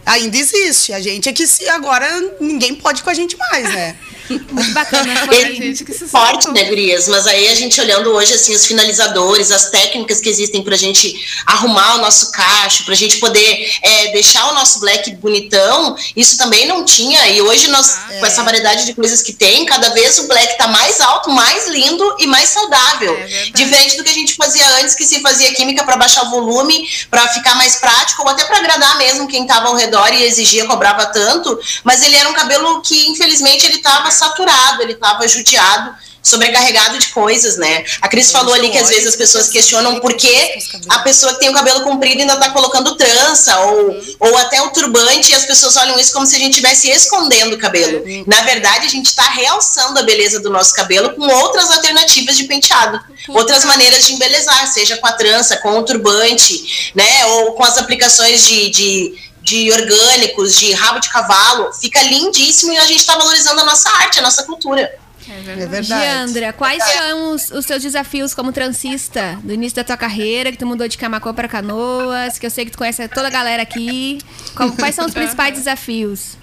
[0.06, 0.92] Ainda existe.
[0.92, 2.06] A gente é que se agora
[2.40, 3.96] ninguém pode com a gente mais, né?
[4.30, 5.12] Muito bacana.
[5.30, 7.08] A Ele- gente que se Forte, né, Gurias?
[7.08, 11.14] Mas aí a gente olhando hoje, assim, os finalizadores, as técnicas que existem pra gente
[11.46, 16.66] arrumar o nosso cacho, pra gente poder é, deixar o nosso black bonitão, isso também
[16.66, 17.28] não tinha.
[17.28, 20.56] E hoje nós, Ah, com essa variedade de coisas que tem, cada vez o black
[20.58, 23.14] tá mais alto, mais lindo e mais saudável.
[23.14, 23.44] É.
[23.54, 26.88] Diferente do que a gente fazia antes, que se fazia química pra baixar o volume,
[27.10, 30.66] pra ficar mais prático, ou até pra agradar mesmo quem tava ao redor e exigia,
[30.66, 31.58] cobrava tanto.
[31.84, 37.08] Mas ele era um cabelo que, infelizmente, ele tava saturado, ele tava judiado, sobrecarregado de
[37.08, 37.84] coisas, né?
[38.02, 41.40] A Cris falou ali que às vezes as pessoas questionam por que a pessoa que
[41.40, 45.46] tem o cabelo comprido ainda tá colocando trança ou, ou até o turbante e as
[45.46, 48.02] pessoas olham isso como se a gente estivesse escondendo o cabelo.
[48.26, 52.44] Na verdade, a gente está realçando a beleza do nosso cabelo com outras alternativas de
[52.44, 57.26] penteado, outras maneiras de embelezar, seja com a trança, com o turbante, né?
[57.26, 59.14] Ou com as aplicações de, de,
[59.50, 61.72] de orgânicos, de rabo de cavalo.
[61.72, 64.88] Fica lindíssimo e a gente está valorizando a nossa arte, a nossa cultura.
[65.28, 65.86] É verdade.
[65.86, 70.58] Giandra, quais são os, os teus desafios como transista do início da tua carreira, que
[70.58, 73.62] tu mudou de Camacô para Canoas, que eu sei que tu conhece toda a galera
[73.62, 74.18] aqui.
[74.56, 76.38] Qual- quais são os principais desafios?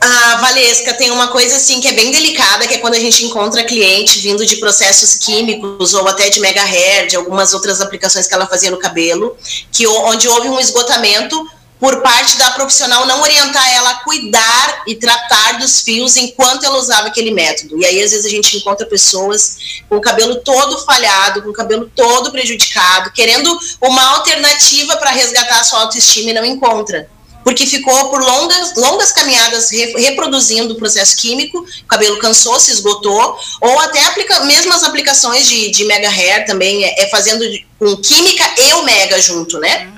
[0.00, 3.24] A Valesca tem uma coisa assim que é bem delicada, que é quando a gente
[3.24, 8.26] encontra cliente vindo de processos químicos ou até de mega hair, de algumas outras aplicações
[8.26, 9.36] que ela fazia no cabelo,
[9.70, 11.46] que onde houve um esgotamento
[11.80, 16.78] por parte da profissional não orientar ela a cuidar e tratar dos fios enquanto ela
[16.78, 17.78] usava aquele método.
[17.78, 19.56] E aí às vezes a gente encontra pessoas
[19.88, 25.60] com o cabelo todo falhado, com o cabelo todo prejudicado, querendo uma alternativa para resgatar
[25.60, 27.08] a sua autoestima e não encontra
[27.42, 32.70] porque ficou por longas, longas caminhadas re- reproduzindo o processo químico, o cabelo cansou, se
[32.70, 37.42] esgotou, ou até aplica, mesmo as aplicações de, de mega hair também, é, é fazendo
[37.78, 39.90] com química e o mega junto, né?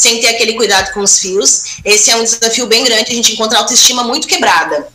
[0.00, 1.62] Sem ter aquele cuidado com os fios.
[1.84, 4.88] Esse é um desafio bem grande, a gente encontra a autoestima muito quebrada.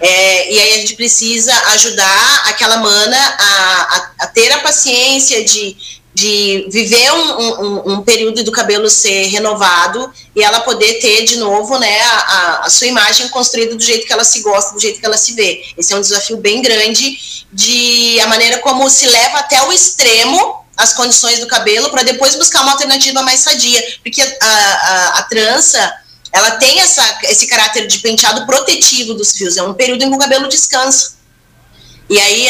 [0.00, 5.44] É, e aí a gente precisa ajudar aquela mana a, a, a ter a paciência
[5.44, 5.76] de,
[6.14, 11.36] de viver um, um, um período do cabelo ser renovado e ela poder ter de
[11.36, 15.00] novo né, a, a- sua imagem construída do jeito que ela se gosta, do jeito
[15.00, 15.62] que ela se vê.
[15.76, 20.64] Esse é um desafio bem grande de a maneira como se leva até o extremo
[20.76, 25.22] as condições do cabelo para depois buscar uma alternativa mais sadia, porque a, a, a
[25.24, 25.94] trança
[26.32, 30.16] ela tem essa, esse caráter de penteado protetivo dos fios, é um período em que
[30.16, 31.16] o cabelo descansa.
[32.08, 32.46] E aí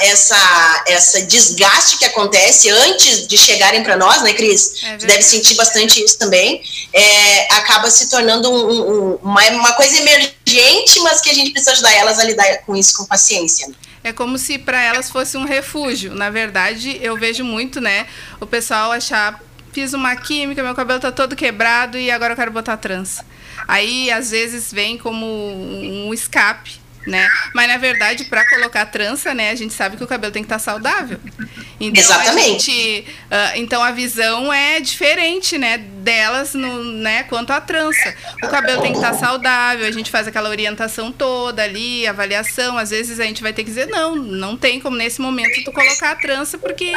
[0.00, 4.82] essa, essa desgaste que acontece antes de chegarem para nós, né, Cris?
[4.82, 6.62] É deve sentir bastante isso também.
[6.92, 11.72] é, acaba se tornando um- um- uma, uma coisa emergente, mas que a gente precisa
[11.72, 13.66] ajudar elas a lidar com isso com paciência.
[14.04, 16.14] É como se para elas fosse um refúgio.
[16.14, 18.06] Na verdade, eu vejo muito, né,
[18.38, 19.40] o pessoal achar
[19.72, 23.26] fiz uma química, meu cabelo tá todo quebrado e agora eu quero botar trança.
[23.66, 27.28] Aí às vezes vem como um escape, né?
[27.54, 30.46] Mas na verdade, para colocar trança, né, a gente sabe que o cabelo tem que
[30.46, 31.18] estar saudável.
[31.80, 32.70] Então, Exatamente.
[32.70, 38.14] A gente, ah, então a visão é diferente, né, delas no, né, quanto à trança.
[38.42, 42.78] O cabelo tem que estar saudável, a gente faz aquela orientação toda ali, avaliação.
[42.78, 45.72] Às vezes a gente vai ter que dizer não, não tem como nesse momento tu
[45.72, 46.92] colocar a trança porque,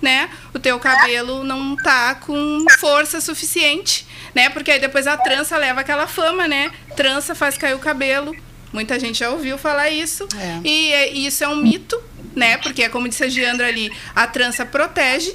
[0.00, 4.48] né, o teu cabelo não tá com força suficiente, né?
[4.48, 6.70] Porque aí depois a trança leva aquela fama, né?
[6.96, 8.34] Trança faz cair o cabelo.
[8.72, 10.26] Muita gente já ouviu falar isso.
[10.36, 10.60] É.
[10.64, 12.00] E, e isso é um mito,
[12.34, 12.56] né?
[12.58, 15.32] Porque é como disse a Giandra ali, a trança protege,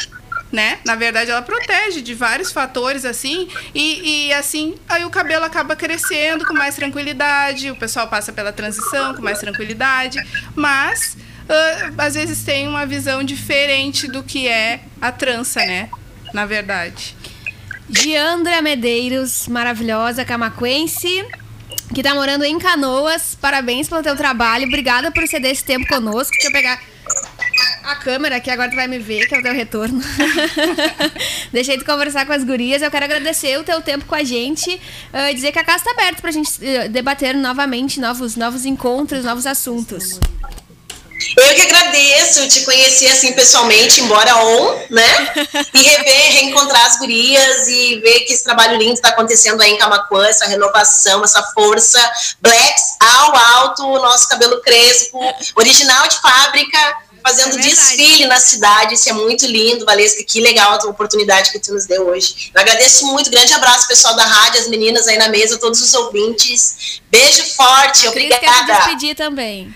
[0.51, 0.79] né?
[0.85, 5.75] Na verdade, ela protege de vários fatores, assim, e, e, assim, aí o cabelo acaba
[5.75, 10.19] crescendo com mais tranquilidade, o pessoal passa pela transição com mais tranquilidade,
[10.55, 15.89] mas uh, às vezes tem uma visão diferente do que é a trança, né?
[16.33, 17.15] Na verdade.
[17.89, 21.25] Giandra Medeiros, maravilhosa, camaquense,
[21.93, 23.35] que tá morando em Canoas.
[23.39, 24.67] Parabéns pelo teu trabalho.
[24.67, 26.31] Obrigada por ceder esse tempo conosco.
[26.31, 26.79] Deixa eu pegar
[27.83, 30.01] a câmera aqui, agora tu vai me ver, que é o teu retorno.
[31.53, 32.81] Deixei de conversar com as gurias.
[32.81, 34.69] Eu quero agradecer o teu tempo com a gente.
[35.13, 39.23] Uh, dizer que a casa está aberta pra gente uh, debater novamente novos, novos encontros,
[39.23, 40.19] novos assuntos.
[41.35, 45.47] Eu que agradeço te conhecer assim pessoalmente, embora on, né?
[45.73, 49.77] E rever, reencontrar as gurias e ver que esse trabalho lindo está acontecendo aí em
[49.77, 51.99] Camacuã, essa renovação, essa força.
[52.41, 55.19] Blacks ao alto, nosso cabelo crespo,
[55.55, 58.93] original de fábrica fazendo é desfile na cidade.
[58.93, 60.23] Isso é muito lindo, Valesca.
[60.23, 62.51] Que legal a oportunidade que tu nos deu hoje.
[62.53, 63.29] Eu agradeço muito.
[63.29, 67.01] Grande abraço, pessoal da rádio, as meninas aí na mesa, todos os ouvintes.
[67.09, 68.07] Beijo forte.
[68.07, 68.39] Obrigada.
[68.39, 69.73] Cris quer despedir também.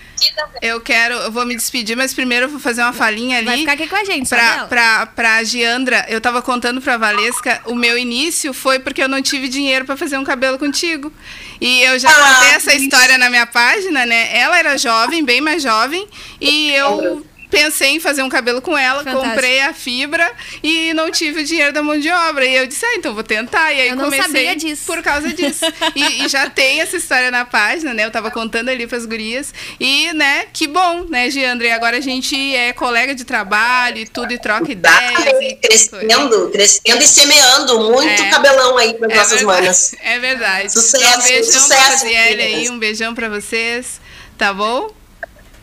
[0.60, 3.46] Eu quero, eu vou me despedir, mas primeiro eu vou fazer uma falinha ali.
[3.46, 7.60] Vai ficar aqui com a gente, pra, pra, pra Giandra, eu tava contando pra Valesca,
[7.66, 11.12] o meu início foi porque eu não tive dinheiro para fazer um cabelo contigo.
[11.60, 14.36] E eu já ah, contei essa história na minha página, né?
[14.36, 16.08] Ela era jovem, bem mais jovem,
[16.40, 19.28] e eu pensei em fazer um cabelo com ela, Fantástico.
[19.28, 22.46] comprei a fibra e não tive o dinheiro da mão de obra.
[22.46, 23.70] E eu disse, ah, então vou tentar.
[23.74, 24.86] E aí eu não comecei sabia disso.
[24.86, 25.66] por causa disso.
[25.94, 28.06] e, e, já tem essa história na página, né?
[28.06, 29.52] Eu tava contando ali pras gurias.
[29.78, 31.66] E, né, que bom, né, Giandra?
[31.66, 35.20] E agora a gente é colega de trabalho e tudo, e troca ideias.
[35.42, 39.94] E crescendo, crescendo e semeando muito é, cabelão aí para é nossas verdade, manas.
[40.00, 40.72] É verdade.
[40.72, 42.06] Sucesso, um beijão sucesso.
[42.06, 44.00] Pra aí, um beijão pra vocês.
[44.38, 45.01] Tá bom?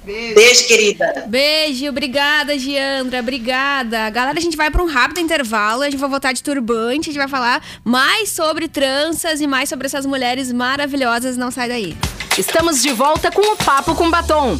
[0.03, 0.35] Beijo.
[0.35, 1.25] Beijo, querida.
[1.27, 4.09] Beijo, obrigada, Giandra, obrigada.
[4.09, 7.13] Galera, a gente vai para um rápido intervalo, a gente vai voltar de turbante, a
[7.13, 11.37] gente vai falar mais sobre tranças e mais sobre essas mulheres maravilhosas.
[11.37, 11.97] Não sai daí.
[12.37, 14.57] Estamos de volta com o Papo com Batom.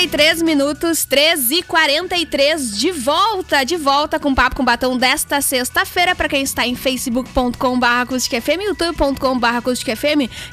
[0.00, 6.14] 43 minutos, 13 e 43 de volta, de volta com Papo com Batom desta sexta-feira.
[6.14, 8.14] Para quem está em facebook.com.br
[8.66, 9.70] youtube.com.br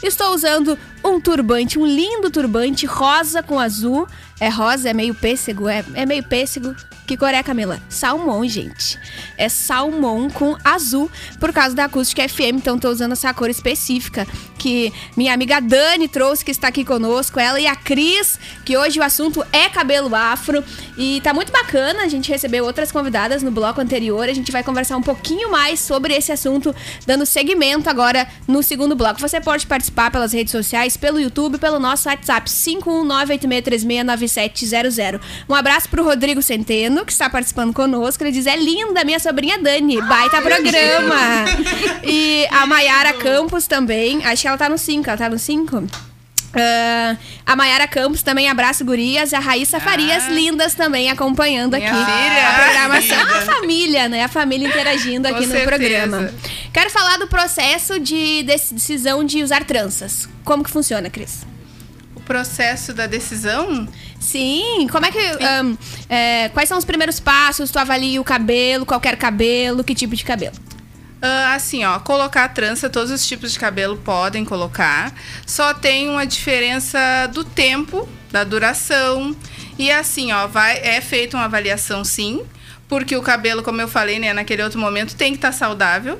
[0.03, 4.05] estou usando um turbante, um lindo turbante rosa com azul.
[4.37, 6.75] É rosa, é meio pêssego, é, é meio pêssego.
[7.07, 7.81] Que cor é, Camila?
[7.87, 8.99] Salmão, gente.
[9.37, 12.57] É salmão com azul, por causa da acústica FM.
[12.57, 17.39] Então, tô usando essa cor específica que minha amiga Dani trouxe, que está aqui conosco.
[17.39, 20.61] Ela e a Cris, que hoje o assunto é cabelo afro.
[20.97, 22.03] E tá muito bacana.
[22.03, 24.27] A gente recebeu outras convidadas no bloco anterior.
[24.27, 28.97] A gente vai conversar um pouquinho mais sobre esse assunto, dando seguimento agora no segundo
[28.97, 29.21] bloco.
[29.21, 35.21] Você pode participar pelas redes sociais, pelo YouTube, pelo nosso WhatsApp 51986369700.
[35.47, 38.23] Um abraço pro Rodrigo Centeno que está participando conosco.
[38.23, 40.01] Ele diz: É linda, minha sobrinha Dani.
[40.01, 41.45] Baita programa.
[42.03, 44.25] e a Maiara Campos também.
[44.25, 45.09] Acho que ela tá no 5.
[45.09, 45.87] Ela tá no 5?
[46.57, 49.33] Uh, a Mayara Campos também, abraço gurias.
[49.33, 53.37] A Raíssa Farias, ah, lindas também, acompanhando aqui filha, a programação.
[53.37, 54.23] A família, né?
[54.23, 55.67] A família interagindo aqui Com no certeza.
[55.67, 56.33] programa.
[56.73, 60.27] Quero falar do processo de decisão de usar tranças.
[60.43, 61.45] Como que funciona, Cris?
[62.15, 63.87] O processo da decisão?
[64.19, 65.19] Sim, como é que.
[65.19, 65.77] Um,
[66.09, 67.71] é, quais são os primeiros passos?
[67.71, 70.55] Tu avalia o cabelo, qualquer cabelo, que tipo de cabelo?
[71.17, 75.13] Uh, assim, ó, colocar trança, todos os tipos de cabelo podem colocar.
[75.45, 79.35] Só tem uma diferença do tempo, da duração.
[79.79, 82.43] E assim, ó, vai, é feita uma avaliação sim,
[82.87, 86.19] porque o cabelo, como eu falei, né, naquele outro momento, tem que estar tá saudável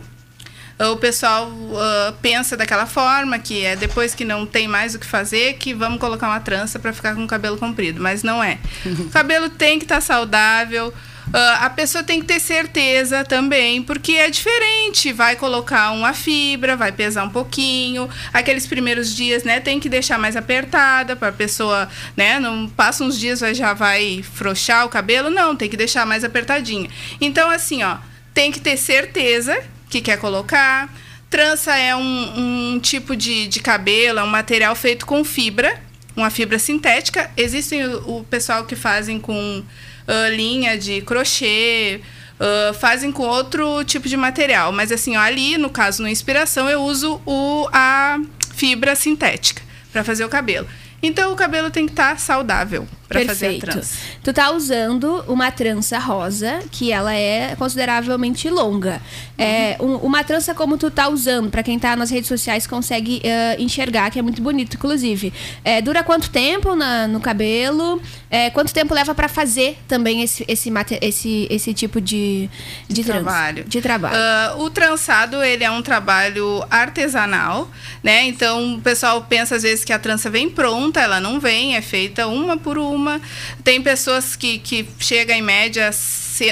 [0.80, 5.08] o pessoal uh, pensa daquela forma, que é depois que não tem mais o que
[5.08, 8.02] fazer, que vamos colocar uma trança para ficar com o cabelo comprido.
[8.02, 8.60] Mas não é.
[8.86, 10.94] o cabelo tem que estar tá saudável.
[11.28, 15.12] Uh, a pessoa tem que ter certeza também, porque é diferente.
[15.12, 18.08] Vai colocar uma fibra, vai pesar um pouquinho.
[18.32, 23.04] Aqueles primeiros dias, né, tem que deixar mais apertada para a pessoa, né, não passa
[23.04, 26.90] uns dias já vai frouxar o cabelo, não, tem que deixar mais apertadinha.
[27.20, 27.98] Então assim, ó,
[28.34, 30.94] tem que ter certeza que quer colocar.
[31.30, 35.82] Trança é um, um tipo de, de cabelo, é um material feito com fibra,
[36.16, 37.30] uma fibra sintética.
[37.36, 42.00] Existem o, o pessoal que fazem com uh, linha de crochê,
[42.40, 44.72] uh, fazem com outro tipo de material.
[44.72, 48.20] Mas assim, ó, ali, no caso, no Inspiração, eu uso o, a
[48.56, 50.68] fibra sintética para fazer o cabelo.
[51.02, 53.98] Então o cabelo tem que estar tá saudável para fazer a trança.
[54.24, 59.02] Tu tá usando uma trança rosa, que ela é consideravelmente longa.
[59.38, 59.46] Uhum.
[59.46, 63.22] É, um, uma trança como tu tá usando, para quem tá nas redes sociais consegue
[63.24, 65.34] uh, enxergar, que é muito bonito, inclusive.
[65.64, 68.02] É, dura quanto tempo na, no cabelo?
[68.30, 72.50] É, quanto tempo leva para fazer também esse, esse, esse, esse tipo de,
[72.90, 73.64] de, de trabalho?
[73.64, 74.18] De trabalho.
[74.18, 77.70] Uh, o trançado, ele é um trabalho artesanal,
[78.04, 78.26] né?
[78.28, 81.82] Então, o pessoal pensa às vezes que a trança vem pronta, ela não vem, é
[81.82, 83.22] feita uma por uma.
[83.64, 85.92] Tem pessoas que, que chegam em média.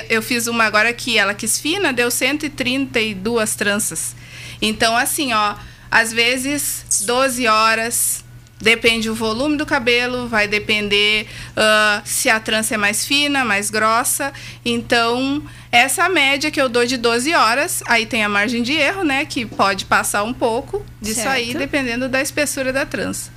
[0.09, 4.15] Eu fiz uma agora que ela quis fina, deu 132 tranças.
[4.61, 5.55] Então, assim, ó,
[5.91, 8.23] às vezes 12 horas.
[8.57, 13.69] Depende o volume do cabelo, vai depender uh, se a trança é mais fina, mais
[13.69, 14.31] grossa.
[14.63, 19.03] Então, essa média que eu dou de 12 horas, aí tem a margem de erro,
[19.03, 19.25] né?
[19.25, 21.35] Que pode passar um pouco disso certo.
[21.35, 23.34] aí, dependendo da espessura da trança.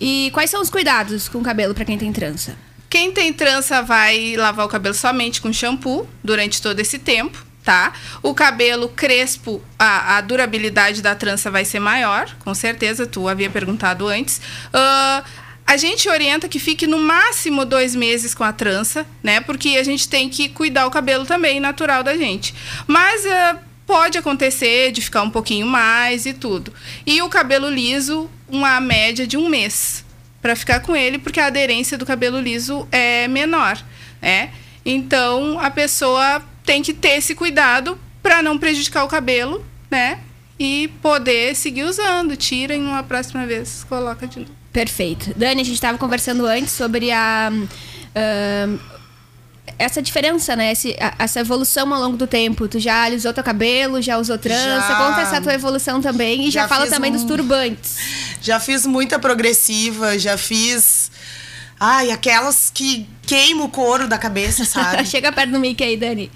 [0.00, 2.56] E quais são os cuidados com o cabelo para quem tem trança?
[2.88, 7.92] Quem tem trança vai lavar o cabelo somente com shampoo durante todo esse tempo, tá?
[8.22, 13.50] O cabelo crespo, a, a durabilidade da trança vai ser maior, com certeza, tu havia
[13.50, 14.38] perguntado antes.
[14.68, 15.24] Uh,
[15.66, 19.40] a gente orienta que fique no máximo dois meses com a trança, né?
[19.40, 22.52] Porque a gente tem que cuidar o cabelo também natural da gente.
[22.88, 26.72] Mas uh, pode acontecer de ficar um pouquinho mais e tudo.
[27.04, 30.04] E o cabelo liso, uma média de um mês
[30.40, 33.82] para ficar com ele, porque a aderência do cabelo liso é menor,
[34.22, 34.52] né?
[34.86, 40.20] Então a pessoa tem que ter esse cuidado para não prejudicar o cabelo, né?
[40.56, 42.36] E poder seguir usando.
[42.36, 44.52] Tira em uma próxima vez, coloca de novo.
[44.72, 45.32] Perfeito.
[45.36, 47.50] Dani, a gente estava conversando antes sobre a.
[47.50, 48.99] Uh,
[49.80, 50.72] essa diferença, né?
[50.72, 52.68] Esse, a, essa evolução ao longo do tempo.
[52.68, 54.88] Tu já alisou teu cabelo, já usou trança.
[54.88, 54.94] Já.
[54.96, 56.46] Conta essa tua evolução também.
[56.46, 57.14] E já, já fala também um...
[57.14, 57.96] dos turbantes.
[58.42, 61.09] Já fiz muita progressiva, já fiz.
[61.82, 65.02] Ai, aquelas que queima o couro da cabeça, sabe?
[65.08, 66.30] Chega perto do Mickey aí, Dani.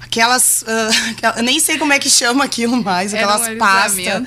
[0.00, 0.62] Aquelas.
[0.62, 4.24] Uh, eu nem sei como é que chama aquilo mais, aquelas um pastas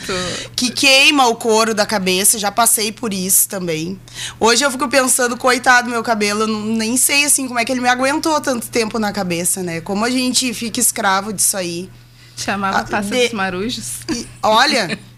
[0.55, 2.39] que queima o couro da cabeça.
[2.39, 3.99] Já passei por isso também.
[4.39, 7.81] Hoje eu fico pensando, coitado meu cabelo, eu nem sei assim como é que ele
[7.81, 9.81] me aguentou tanto tempo na cabeça, né?
[9.81, 11.89] Como a gente fica escravo disso aí.
[12.37, 13.23] Chamava ah, passa de...
[13.23, 13.97] dos marujos.
[14.09, 14.97] E, olha.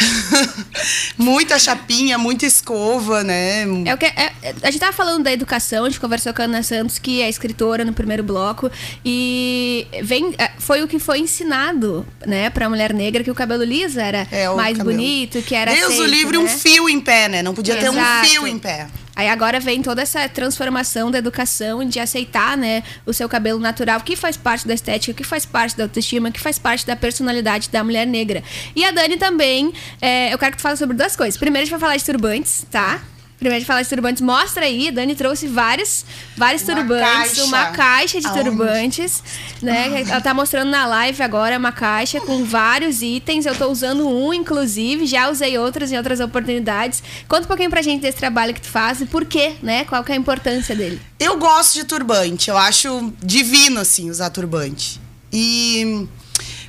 [1.18, 3.62] muita chapinha, muita escova, né?
[3.84, 4.32] É o que, é,
[4.62, 7.28] a gente tava falando da educação, a gente conversou com a Ana Santos, que é
[7.28, 8.70] escritora no primeiro bloco,
[9.04, 13.64] e vem, é, foi o que foi ensinado, né, pra mulher negra, que o cabelo
[13.64, 14.96] liso era é, mais cabelo.
[14.96, 16.44] bonito, que era Deus aceito, o livre, né?
[16.44, 17.42] um fio em pé, né?
[17.42, 17.92] Não podia Exato.
[17.92, 18.88] ter um fio em pé.
[19.20, 24.00] Aí agora vem toda essa transformação da educação de aceitar, né, o seu cabelo natural,
[24.00, 27.68] que faz parte da estética, que faz parte da autoestima, que faz parte da personalidade
[27.68, 28.42] da mulher negra.
[28.74, 31.36] E a Dani também, é, eu quero que tu fale sobre duas coisas.
[31.36, 32.98] Primeiro a gente vai falar de turbantes, tá?
[33.40, 34.90] Primeiro de falar de turbantes, mostra aí.
[34.90, 36.04] Dani trouxe vários,
[36.36, 37.44] vários uma turbantes, caixa.
[37.44, 38.42] uma caixa de Aonde?
[38.44, 39.22] turbantes,
[39.62, 40.02] né?
[40.02, 43.46] Ela tá mostrando na live agora uma caixa com vários itens.
[43.46, 47.02] Eu tô usando um, inclusive, já usei outros em outras oportunidades.
[47.26, 49.86] Conta um pouquinho pra gente desse trabalho que tu faz e por quê, né?
[49.86, 51.00] Qual que é a importância dele?
[51.18, 55.00] Eu gosto de turbante, eu acho divino, assim, usar turbante.
[55.32, 56.06] E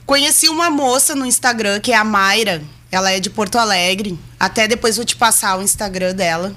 [0.05, 4.19] conheci uma moça no Instagram, que é a Mayra, ela é de Porto Alegre.
[4.39, 6.55] Até depois vou te passar o Instagram dela.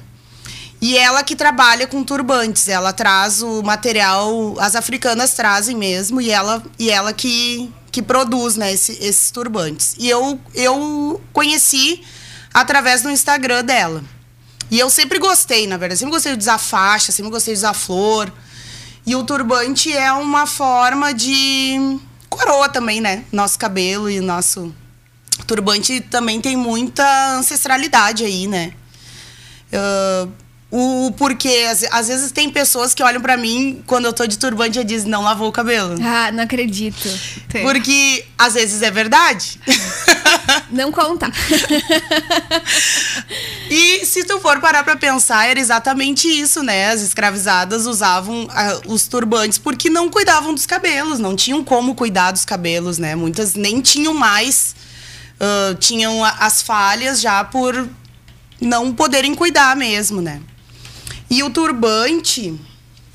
[0.80, 6.30] E ela que trabalha com turbantes, ela traz o material, as africanas trazem mesmo, e
[6.30, 9.94] ela, e ela que, que produz né, esse, esses turbantes.
[9.98, 12.02] E eu, eu conheci
[12.52, 14.04] através do Instagram dela.
[14.70, 17.72] E eu sempre gostei, na verdade, sempre gostei de usar faixa, sempre gostei de usar
[17.72, 18.30] flor.
[19.06, 23.24] E o turbante é uma forma de coroa também, né?
[23.32, 24.74] Nosso cabelo e nosso
[25.46, 28.72] turbante também tem muita ancestralidade aí, né?
[29.72, 30.30] Uh,
[30.76, 34.36] o porquê, às, às, vezes tem pessoas que olham para mim quando eu tô de
[34.36, 35.94] turbante e dizem, não lavou o cabelo.
[36.02, 37.08] Ah, não acredito.
[37.48, 37.62] Tem.
[37.62, 39.60] Porque às vezes é verdade.
[40.70, 41.30] Não conta.
[43.70, 46.90] e se tu for parar pra pensar, era exatamente isso, né?
[46.90, 52.32] As escravizadas usavam uh, os turbantes porque não cuidavam dos cabelos, não tinham como cuidar
[52.32, 53.14] dos cabelos, né?
[53.14, 54.74] Muitas nem tinham mais
[55.44, 57.88] uh, tinham as falhas já por
[58.60, 60.40] não poderem cuidar mesmo, né?
[61.30, 62.54] E o turbante,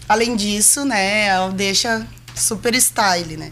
[0.07, 2.05] além disso, né, deixa
[2.35, 3.51] super style, né?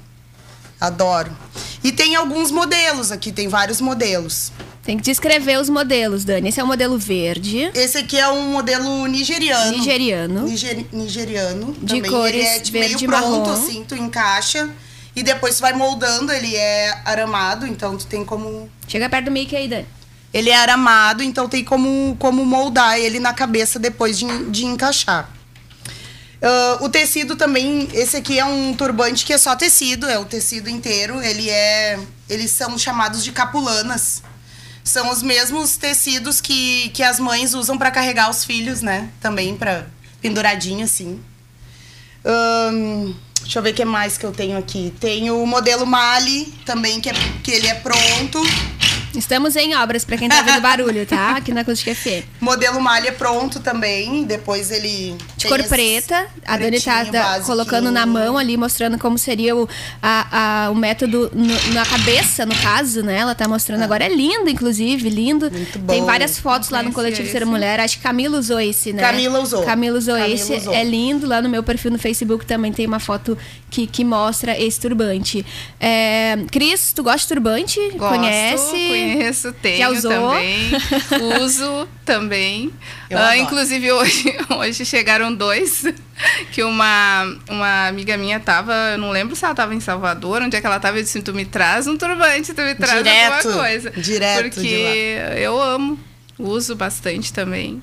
[0.80, 1.36] Adoro.
[1.84, 4.52] E tem alguns modelos aqui, tem vários modelos.
[4.84, 6.50] Tem que descrever os modelos, Dani.
[6.50, 9.78] Esse é o modelo verde, Esse aqui é um modelo nigeriano.
[9.78, 10.44] nigeriano.
[10.48, 11.74] Niger- nigeriano.
[11.82, 12.12] De também.
[12.12, 13.52] cores ele é de verde meio pronto, marrom.
[13.52, 14.70] assim, tu encaixa.
[15.18, 18.70] E depois tu vai moldando, ele é aramado, então tu tem como.
[18.88, 19.88] Chega perto do Mickey aí, Dani.
[20.32, 25.28] Ele é aramado, então tem como, como moldar ele na cabeça depois de, de encaixar.
[26.40, 30.26] Ah, o tecido também, esse aqui é um turbante que é só tecido, é o
[30.26, 31.20] tecido inteiro.
[31.24, 31.98] Ele é,
[32.30, 34.22] eles são chamados de capulanas.
[34.84, 39.10] São os mesmos tecidos que, que as mães usam para carregar os filhos, né?
[39.20, 39.88] Também para
[40.22, 41.20] penduradinho assim.
[43.42, 44.94] Deixa eu ver o que mais que eu tenho aqui.
[45.00, 47.14] Tem o modelo Mali também, que, é,
[47.44, 48.42] que ele é pronto.
[49.16, 51.32] Estamos em obras, pra quem tá ouvindo barulho, tá?
[51.38, 52.24] Aqui na Acústica FM.
[52.40, 54.24] Modelo malha pronto também.
[54.24, 55.16] Depois ele.
[55.36, 56.28] De tem cor esse preta.
[56.46, 59.68] A Dani tá colocando na mão ali, mostrando como seria o,
[60.02, 63.18] a, a- o método no- na cabeça, no caso, né?
[63.20, 64.06] Ela tá mostrando agora.
[64.06, 65.50] É lindo, inclusive, lindo.
[65.50, 66.06] Muito Tem bom.
[66.06, 67.46] várias fotos lá no Coletivo conhecia Ser esse.
[67.52, 67.80] Mulher.
[67.80, 69.02] Acho que Camila usou esse, né?
[69.02, 69.64] Camila usou.
[69.64, 70.54] Camila usou Camila esse.
[70.54, 70.74] usou.
[70.74, 71.26] É lindo.
[71.28, 73.38] Lá no meu perfil no Facebook também tem uma foto
[73.72, 75.46] que, que mostra esse turbante.
[75.80, 77.80] É, Cris, tu gosta de turbante?
[77.96, 78.76] Gosto, Conhece?
[78.98, 80.12] Conheço, tenho usou?
[80.12, 80.72] também.
[81.44, 82.72] Uso também.
[83.10, 83.36] Eu adoro.
[83.38, 85.84] inclusive, hoje, hoje chegaram dois.
[86.52, 90.58] Que uma, uma amiga minha tava, eu não lembro se ela tava em Salvador, onde
[90.58, 93.48] é que ela tava, eu disse, tu me traz um turbante, tu me traz Direto,
[93.48, 93.92] alguma coisa.
[93.92, 96.00] direto de Porque eu amo,
[96.40, 97.82] uso bastante também.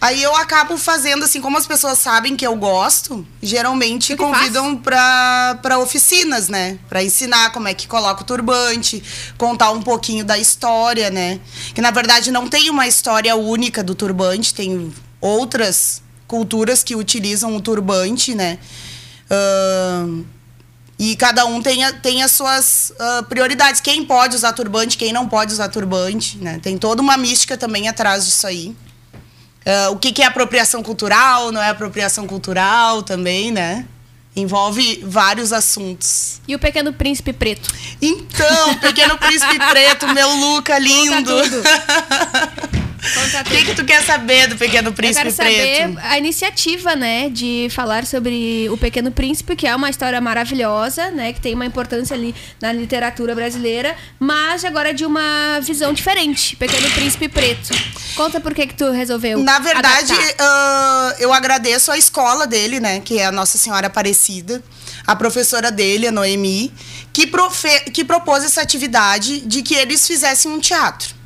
[0.00, 5.58] Aí eu acabo fazendo, assim, como as pessoas sabem que eu gosto, geralmente convidam pra,
[5.60, 6.78] pra oficinas, né?
[6.88, 9.02] Pra ensinar como é que coloca o turbante,
[9.36, 11.38] contar um pouquinho da história, né?
[11.74, 17.54] Que na verdade não tem uma história única do turbante, tem outras culturas que utilizam
[17.54, 18.58] o turbante, né?
[19.30, 20.24] Ahn,
[21.02, 23.80] e cada um tem, a- tem as suas ah, prioridades.
[23.80, 26.60] Quem pode usar turbante, quem não pode usar turbante, né?
[26.62, 28.76] Tem toda uma mística também atrás disso aí.
[29.64, 33.86] Ah, o que, que é apropriação cultural, não é apropriação cultural também, né?
[34.36, 36.40] Envolve vários assuntos.
[36.46, 37.68] E o Pequeno Príncipe Preto?
[38.00, 41.32] Então, Pequeno Príncipe Preto, meu Luca lindo.
[43.40, 45.98] O que, que tu quer saber do Pequeno Eu Príncipe quero saber Preto?
[46.02, 51.32] a iniciativa, né, de falar sobre o Pequeno Príncipe, que é uma história maravilhosa, né,
[51.32, 56.90] que tem uma importância ali na literatura brasileira, mas agora de uma visão diferente, Pequeno
[56.90, 57.70] Príncipe Preto.
[58.14, 63.00] Conta por que que tu resolveu Na verdade, ah, eu agradeço a escola dele, né?
[63.00, 64.62] Que é a Nossa Senhora Aparecida,
[65.06, 66.72] a professora dele, a Noemi,
[67.12, 71.19] que, profe- que propôs essa atividade de que eles fizessem um teatro.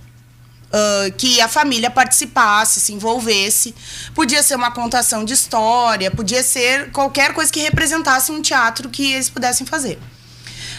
[0.74, 3.72] Ah, que a família participasse, se envolvesse.
[4.12, 9.12] Podia ser uma contação de história, podia ser qualquer coisa que representasse um teatro que
[9.12, 10.00] eles pudessem fazer.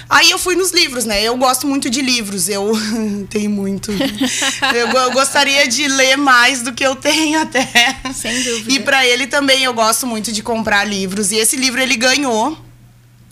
[0.09, 1.23] Aí eu fui nos livros, né?
[1.23, 2.73] Eu gosto muito de livros, eu
[3.31, 3.89] tenho muito.
[3.91, 7.97] Eu, eu gostaria de ler mais do que eu tenho até.
[8.13, 8.73] Sem dúvida.
[8.73, 11.31] E para ele também eu gosto muito de comprar livros.
[11.31, 12.57] E esse livro ele ganhou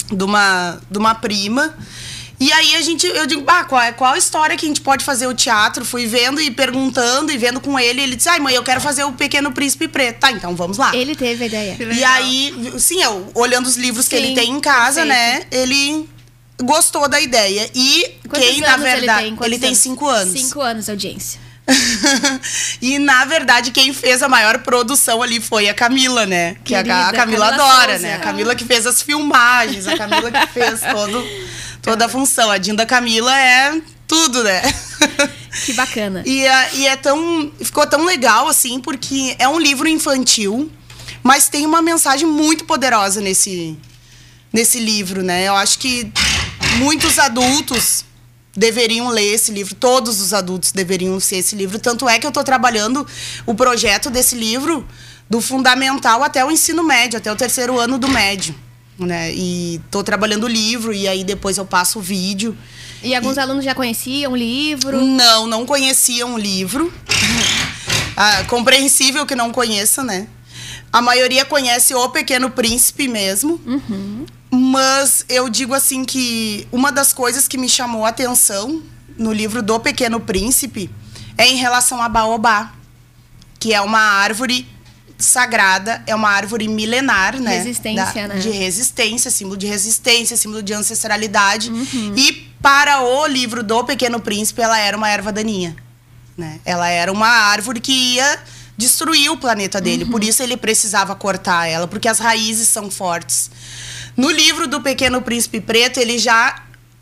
[0.09, 1.75] de uma, de uma prima.
[2.45, 4.81] E aí a gente, eu digo, bah, qual, é- qual a história que a gente
[4.81, 5.85] pode fazer o teatro?
[5.85, 8.01] Fui vendo e perguntando e vendo com ele.
[8.01, 10.19] Ele disse, ai mãe, eu quero fazer o Pequeno Príncipe Preto.
[10.19, 10.93] Tá, então vamos lá.
[10.93, 11.75] Ele teve a ideia.
[11.75, 12.13] Que E legal.
[12.15, 15.07] aí, sim, eu, olhando os livros que Sim, ele tem em casa, perfeito.
[15.07, 15.45] né?
[15.51, 16.09] Ele
[16.61, 17.69] gostou da ideia.
[17.73, 19.19] E Quantos quem, na verdade.
[19.19, 19.35] ele tem?
[19.37, 20.33] Quantos tem cinco anos.
[20.41, 21.39] Cinco anos, audiência.
[22.81, 26.55] e na verdade, quem fez a maior produção ali foi a Camila, né?
[26.63, 27.99] Que Querida, a Camila, Camila adora, Souza.
[28.07, 28.15] né?
[28.15, 31.25] A Camila que fez as filmagens, a Camila que fez todo,
[31.83, 32.49] toda a função.
[32.49, 34.61] A Dinda Camila é tudo, né?
[35.65, 36.23] Que bacana.
[36.25, 37.51] E, é- e é tão.
[37.61, 40.71] Ficou tão legal, assim, porque é um livro infantil,
[41.21, 43.77] mas tem uma mensagem muito poderosa nesse,
[44.51, 45.47] nesse livro, né?
[45.47, 46.11] Eu acho que
[46.77, 48.03] muitos adultos
[48.55, 51.77] deveriam ler esse livro, todos os adultos deveriam ser esse livro.
[51.79, 53.05] Tanto é que eu estou trabalhando
[53.45, 54.87] o projeto desse livro
[55.29, 58.53] do fundamental até o ensino médio, até o terceiro ano do médio.
[58.97, 59.33] Né?
[59.33, 62.55] E estou trabalhando o livro, e aí depois eu passo o vídeo.
[63.01, 65.01] E alguns alunos já conheciam o livro.
[65.03, 66.93] Não, não conheciam o livro.
[68.15, 70.27] ah, compreensível que não conheça, né?
[70.91, 73.59] A maioria conhece O Pequeno Príncipe mesmo.
[74.51, 78.83] Mas eu digo assim que uma das coisas que me chamou a atenção
[79.17, 80.89] no livro do Pequeno Príncipe
[81.35, 82.71] é em relação a Baobá,
[83.59, 84.67] que é uma árvore
[85.23, 87.57] sagrada, é uma árvore milenar, né?
[87.57, 88.35] Resistência, né?
[88.35, 91.71] De resistência, símbolo de resistência, símbolo de ancestralidade.
[92.15, 95.75] E para o livro do Pequeno Príncipe, ela era uma erva daninha.
[96.37, 96.59] Né?
[96.65, 98.39] Ela era uma árvore que ia
[98.77, 100.05] destruir o planeta dele.
[100.05, 103.51] Por isso ele precisava cortar ela, porque as raízes são fortes.
[104.17, 106.55] No livro do Pequeno Príncipe Preto, ele já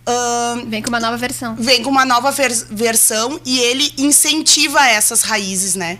[0.05, 1.55] ahn, Vem com uma nova versão.
[1.55, 5.99] vem com uma nova vers- versão e ele incentiva essas raízes, né?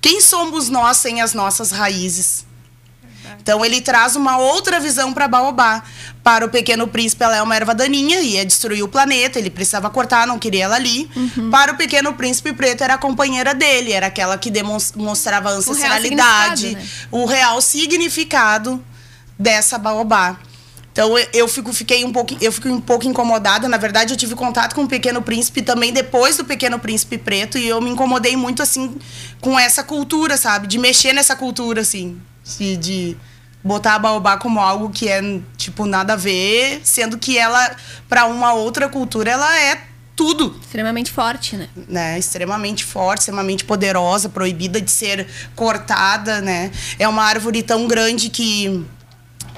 [0.00, 2.46] Quem somos nós sem as nossas raízes?
[3.42, 5.82] Então ele traz uma outra visão para Baobá.
[6.22, 9.88] Para o Pequeno Príncipe, ela é uma erva daninha, ia destruir o planeta, ele precisava
[9.88, 11.08] cortar, não queria ela ali.
[11.50, 16.60] Para o Pequeno Príncipe Preto, era a companheira dele, era aquela que demons- mostrava ancestralidade,
[16.68, 17.08] significado, né?
[17.10, 18.84] o real significado
[19.38, 20.36] dessa Baobá.
[21.00, 23.66] Então eu, fico, fiquei um pouco, eu fico um pouco incomodada.
[23.66, 27.56] Na verdade, eu tive contato com o Pequeno Príncipe também depois do Pequeno Príncipe Preto
[27.56, 28.98] e eu me incomodei muito assim
[29.40, 30.66] com essa cultura, sabe?
[30.66, 32.20] De mexer nessa cultura assim,
[32.58, 33.16] de, de
[33.64, 35.22] botar a baobá como algo que é
[35.56, 37.74] tipo nada a ver, sendo que ela
[38.06, 39.80] para uma outra cultura ela é
[40.14, 41.68] tudo Extremamente forte, né?
[41.88, 45.26] né, extremamente forte, extremamente poderosa, proibida de ser
[45.56, 46.70] cortada, né?
[46.98, 48.84] É uma árvore tão grande que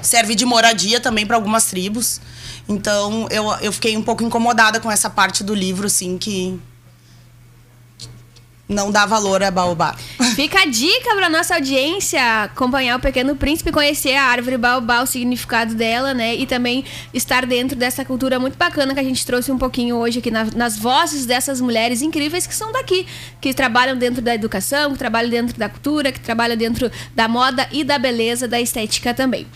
[0.03, 2.21] serve de moradia também para algumas tribos.
[2.69, 6.59] Então, eu, eu fiquei um pouco incomodada com essa parte do livro, assim, que
[8.69, 9.95] não dá valor a baobá.
[10.35, 15.07] Fica a dica pra nossa audiência acompanhar o Pequeno Príncipe, conhecer a árvore baobá, o
[15.07, 16.35] significado dela, né?
[16.37, 16.83] E também
[17.13, 20.47] estar dentro dessa cultura muito bacana que a gente trouxe um pouquinho hoje aqui na-
[20.57, 23.07] nas vozes dessas mulheres incríveis que são daqui,
[23.43, 27.69] que trabalham dentro da educação, que trabalham dentro da cultura, que trabalham dentro da moda
[27.73, 29.47] e da beleza, da estética também.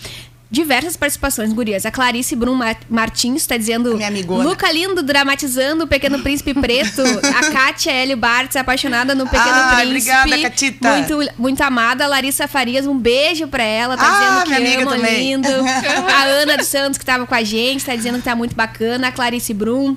[0.49, 1.84] Diversas participações, gurias.
[1.84, 3.97] A Clarice Brum Mar- Martins está dizendo...
[3.97, 4.44] Minha amigona.
[4.49, 7.03] Luca Lindo dramatizando o Pequeno Príncipe Preto.
[7.03, 8.14] A Kátia L.
[8.14, 10.12] Bartz apaixonada no Pequeno Ah, Príncipe.
[10.14, 10.88] obrigada, Catita.
[10.92, 12.07] Muito, muito amada.
[12.07, 13.97] Larissa Farias, um beijo pra ela.
[13.97, 15.18] Tá Ah, dizendo que ama, também.
[15.34, 15.49] lindo.
[16.16, 19.09] A Ana dos Santos, que tava com a gente, tá dizendo que tá muito bacana.
[19.09, 19.97] A Clarice Brum.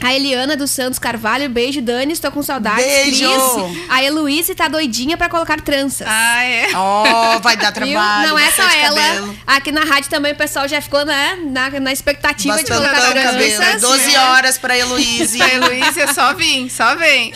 [0.00, 2.84] A Eliana dos Santos Carvalho, beijo, Dani, estou com saudades.
[2.84, 3.28] Beijo.
[3.28, 3.86] Cris.
[3.88, 6.06] A Heloíse tá doidinha pra colocar tranças.
[6.08, 6.68] Ah, é.
[6.74, 7.92] Ó, vai dar Viu?
[7.92, 8.28] trabalho.
[8.28, 9.00] Não é só ela.
[9.00, 9.38] cabelo.
[9.46, 13.12] Aqui na rádio também o pessoal já ficou né, na, na expectativa de Bastante colocar
[13.12, 13.56] cabelo.
[13.56, 13.80] tranças.
[13.82, 14.18] 12 né?
[14.20, 15.42] horas pra Heloíse.
[15.42, 17.32] A Heloísa só vem, só vem.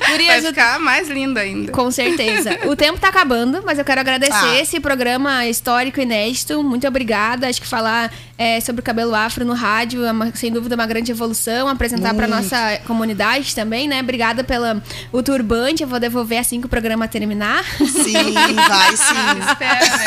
[0.00, 1.72] Vai Gurias, o ficar mais linda ainda.
[1.72, 2.56] Com certeza.
[2.66, 4.60] O tempo tá acabando, mas eu quero agradecer Ah.
[4.60, 6.62] esse programa histórico inédito.
[6.62, 7.48] Muito obrigada.
[7.48, 10.86] Acho que falar é, sobre o cabelo afro no rádio é, uma- sem dúvida, uma
[10.86, 11.68] grande evolução.
[11.68, 14.00] Apresentar para nossa comunidade também, né?
[14.00, 14.82] Obrigada pelo
[15.12, 15.82] o turbante.
[15.82, 17.64] Eu vou devolver assim que o programa terminar.
[17.78, 18.32] Sim,
[18.68, 19.48] vai sim.
[19.48, 20.04] Espera, né?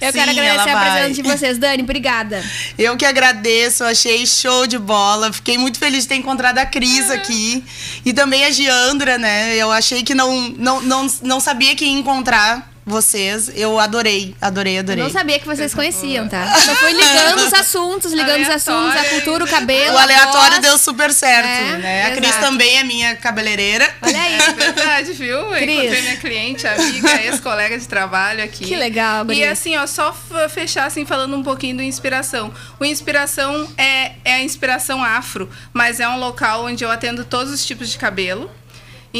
[0.00, 1.58] Eu Sim, quero agradecer a presença de vocês.
[1.58, 2.44] Dani, obrigada.
[2.78, 5.32] Eu que agradeço, achei show de bola.
[5.32, 7.64] Fiquei muito feliz de ter encontrado a Cris aqui.
[8.04, 9.54] E também a Giandra, né?
[9.56, 13.50] Eu achei que não, não, não, não sabia que ia encontrar vocês.
[13.54, 15.02] Eu adorei, adorei, Eu adorei.
[15.02, 16.46] não sabia que vocês conheciam, tá?
[16.68, 19.10] Eu fui ligando os assuntos, ligando os assuntos, a Aleatório.
[19.10, 19.94] cultura, o cabelo.
[19.94, 20.60] O aleatório voz.
[20.62, 22.06] deu super certo, É, né?
[22.06, 23.92] A Cris também é minha cabeleireira.
[24.00, 24.34] Olha aí.
[24.36, 25.36] É verdade, viu?
[25.36, 25.68] Eu Cris.
[25.78, 28.64] Encontrei minha cliente, amiga, ex-colega de trabalho aqui.
[28.64, 29.50] Que legal, E guria.
[29.50, 30.16] assim, ó, só
[30.48, 32.52] fechar assim falando um pouquinho do Inspiração.
[32.78, 37.52] O Inspiração é, é a inspiração afro, mas é um local onde eu atendo todos
[37.52, 38.48] os tipos de cabelo.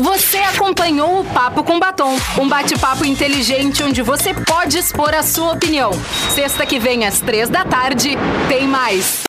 [0.00, 5.52] Você acompanhou o Papo com Batom, um bate-papo inteligente onde você pode expor a sua
[5.52, 5.90] opinião.
[6.30, 8.10] Sexta que vem às três da tarde,
[8.48, 9.24] tem mais.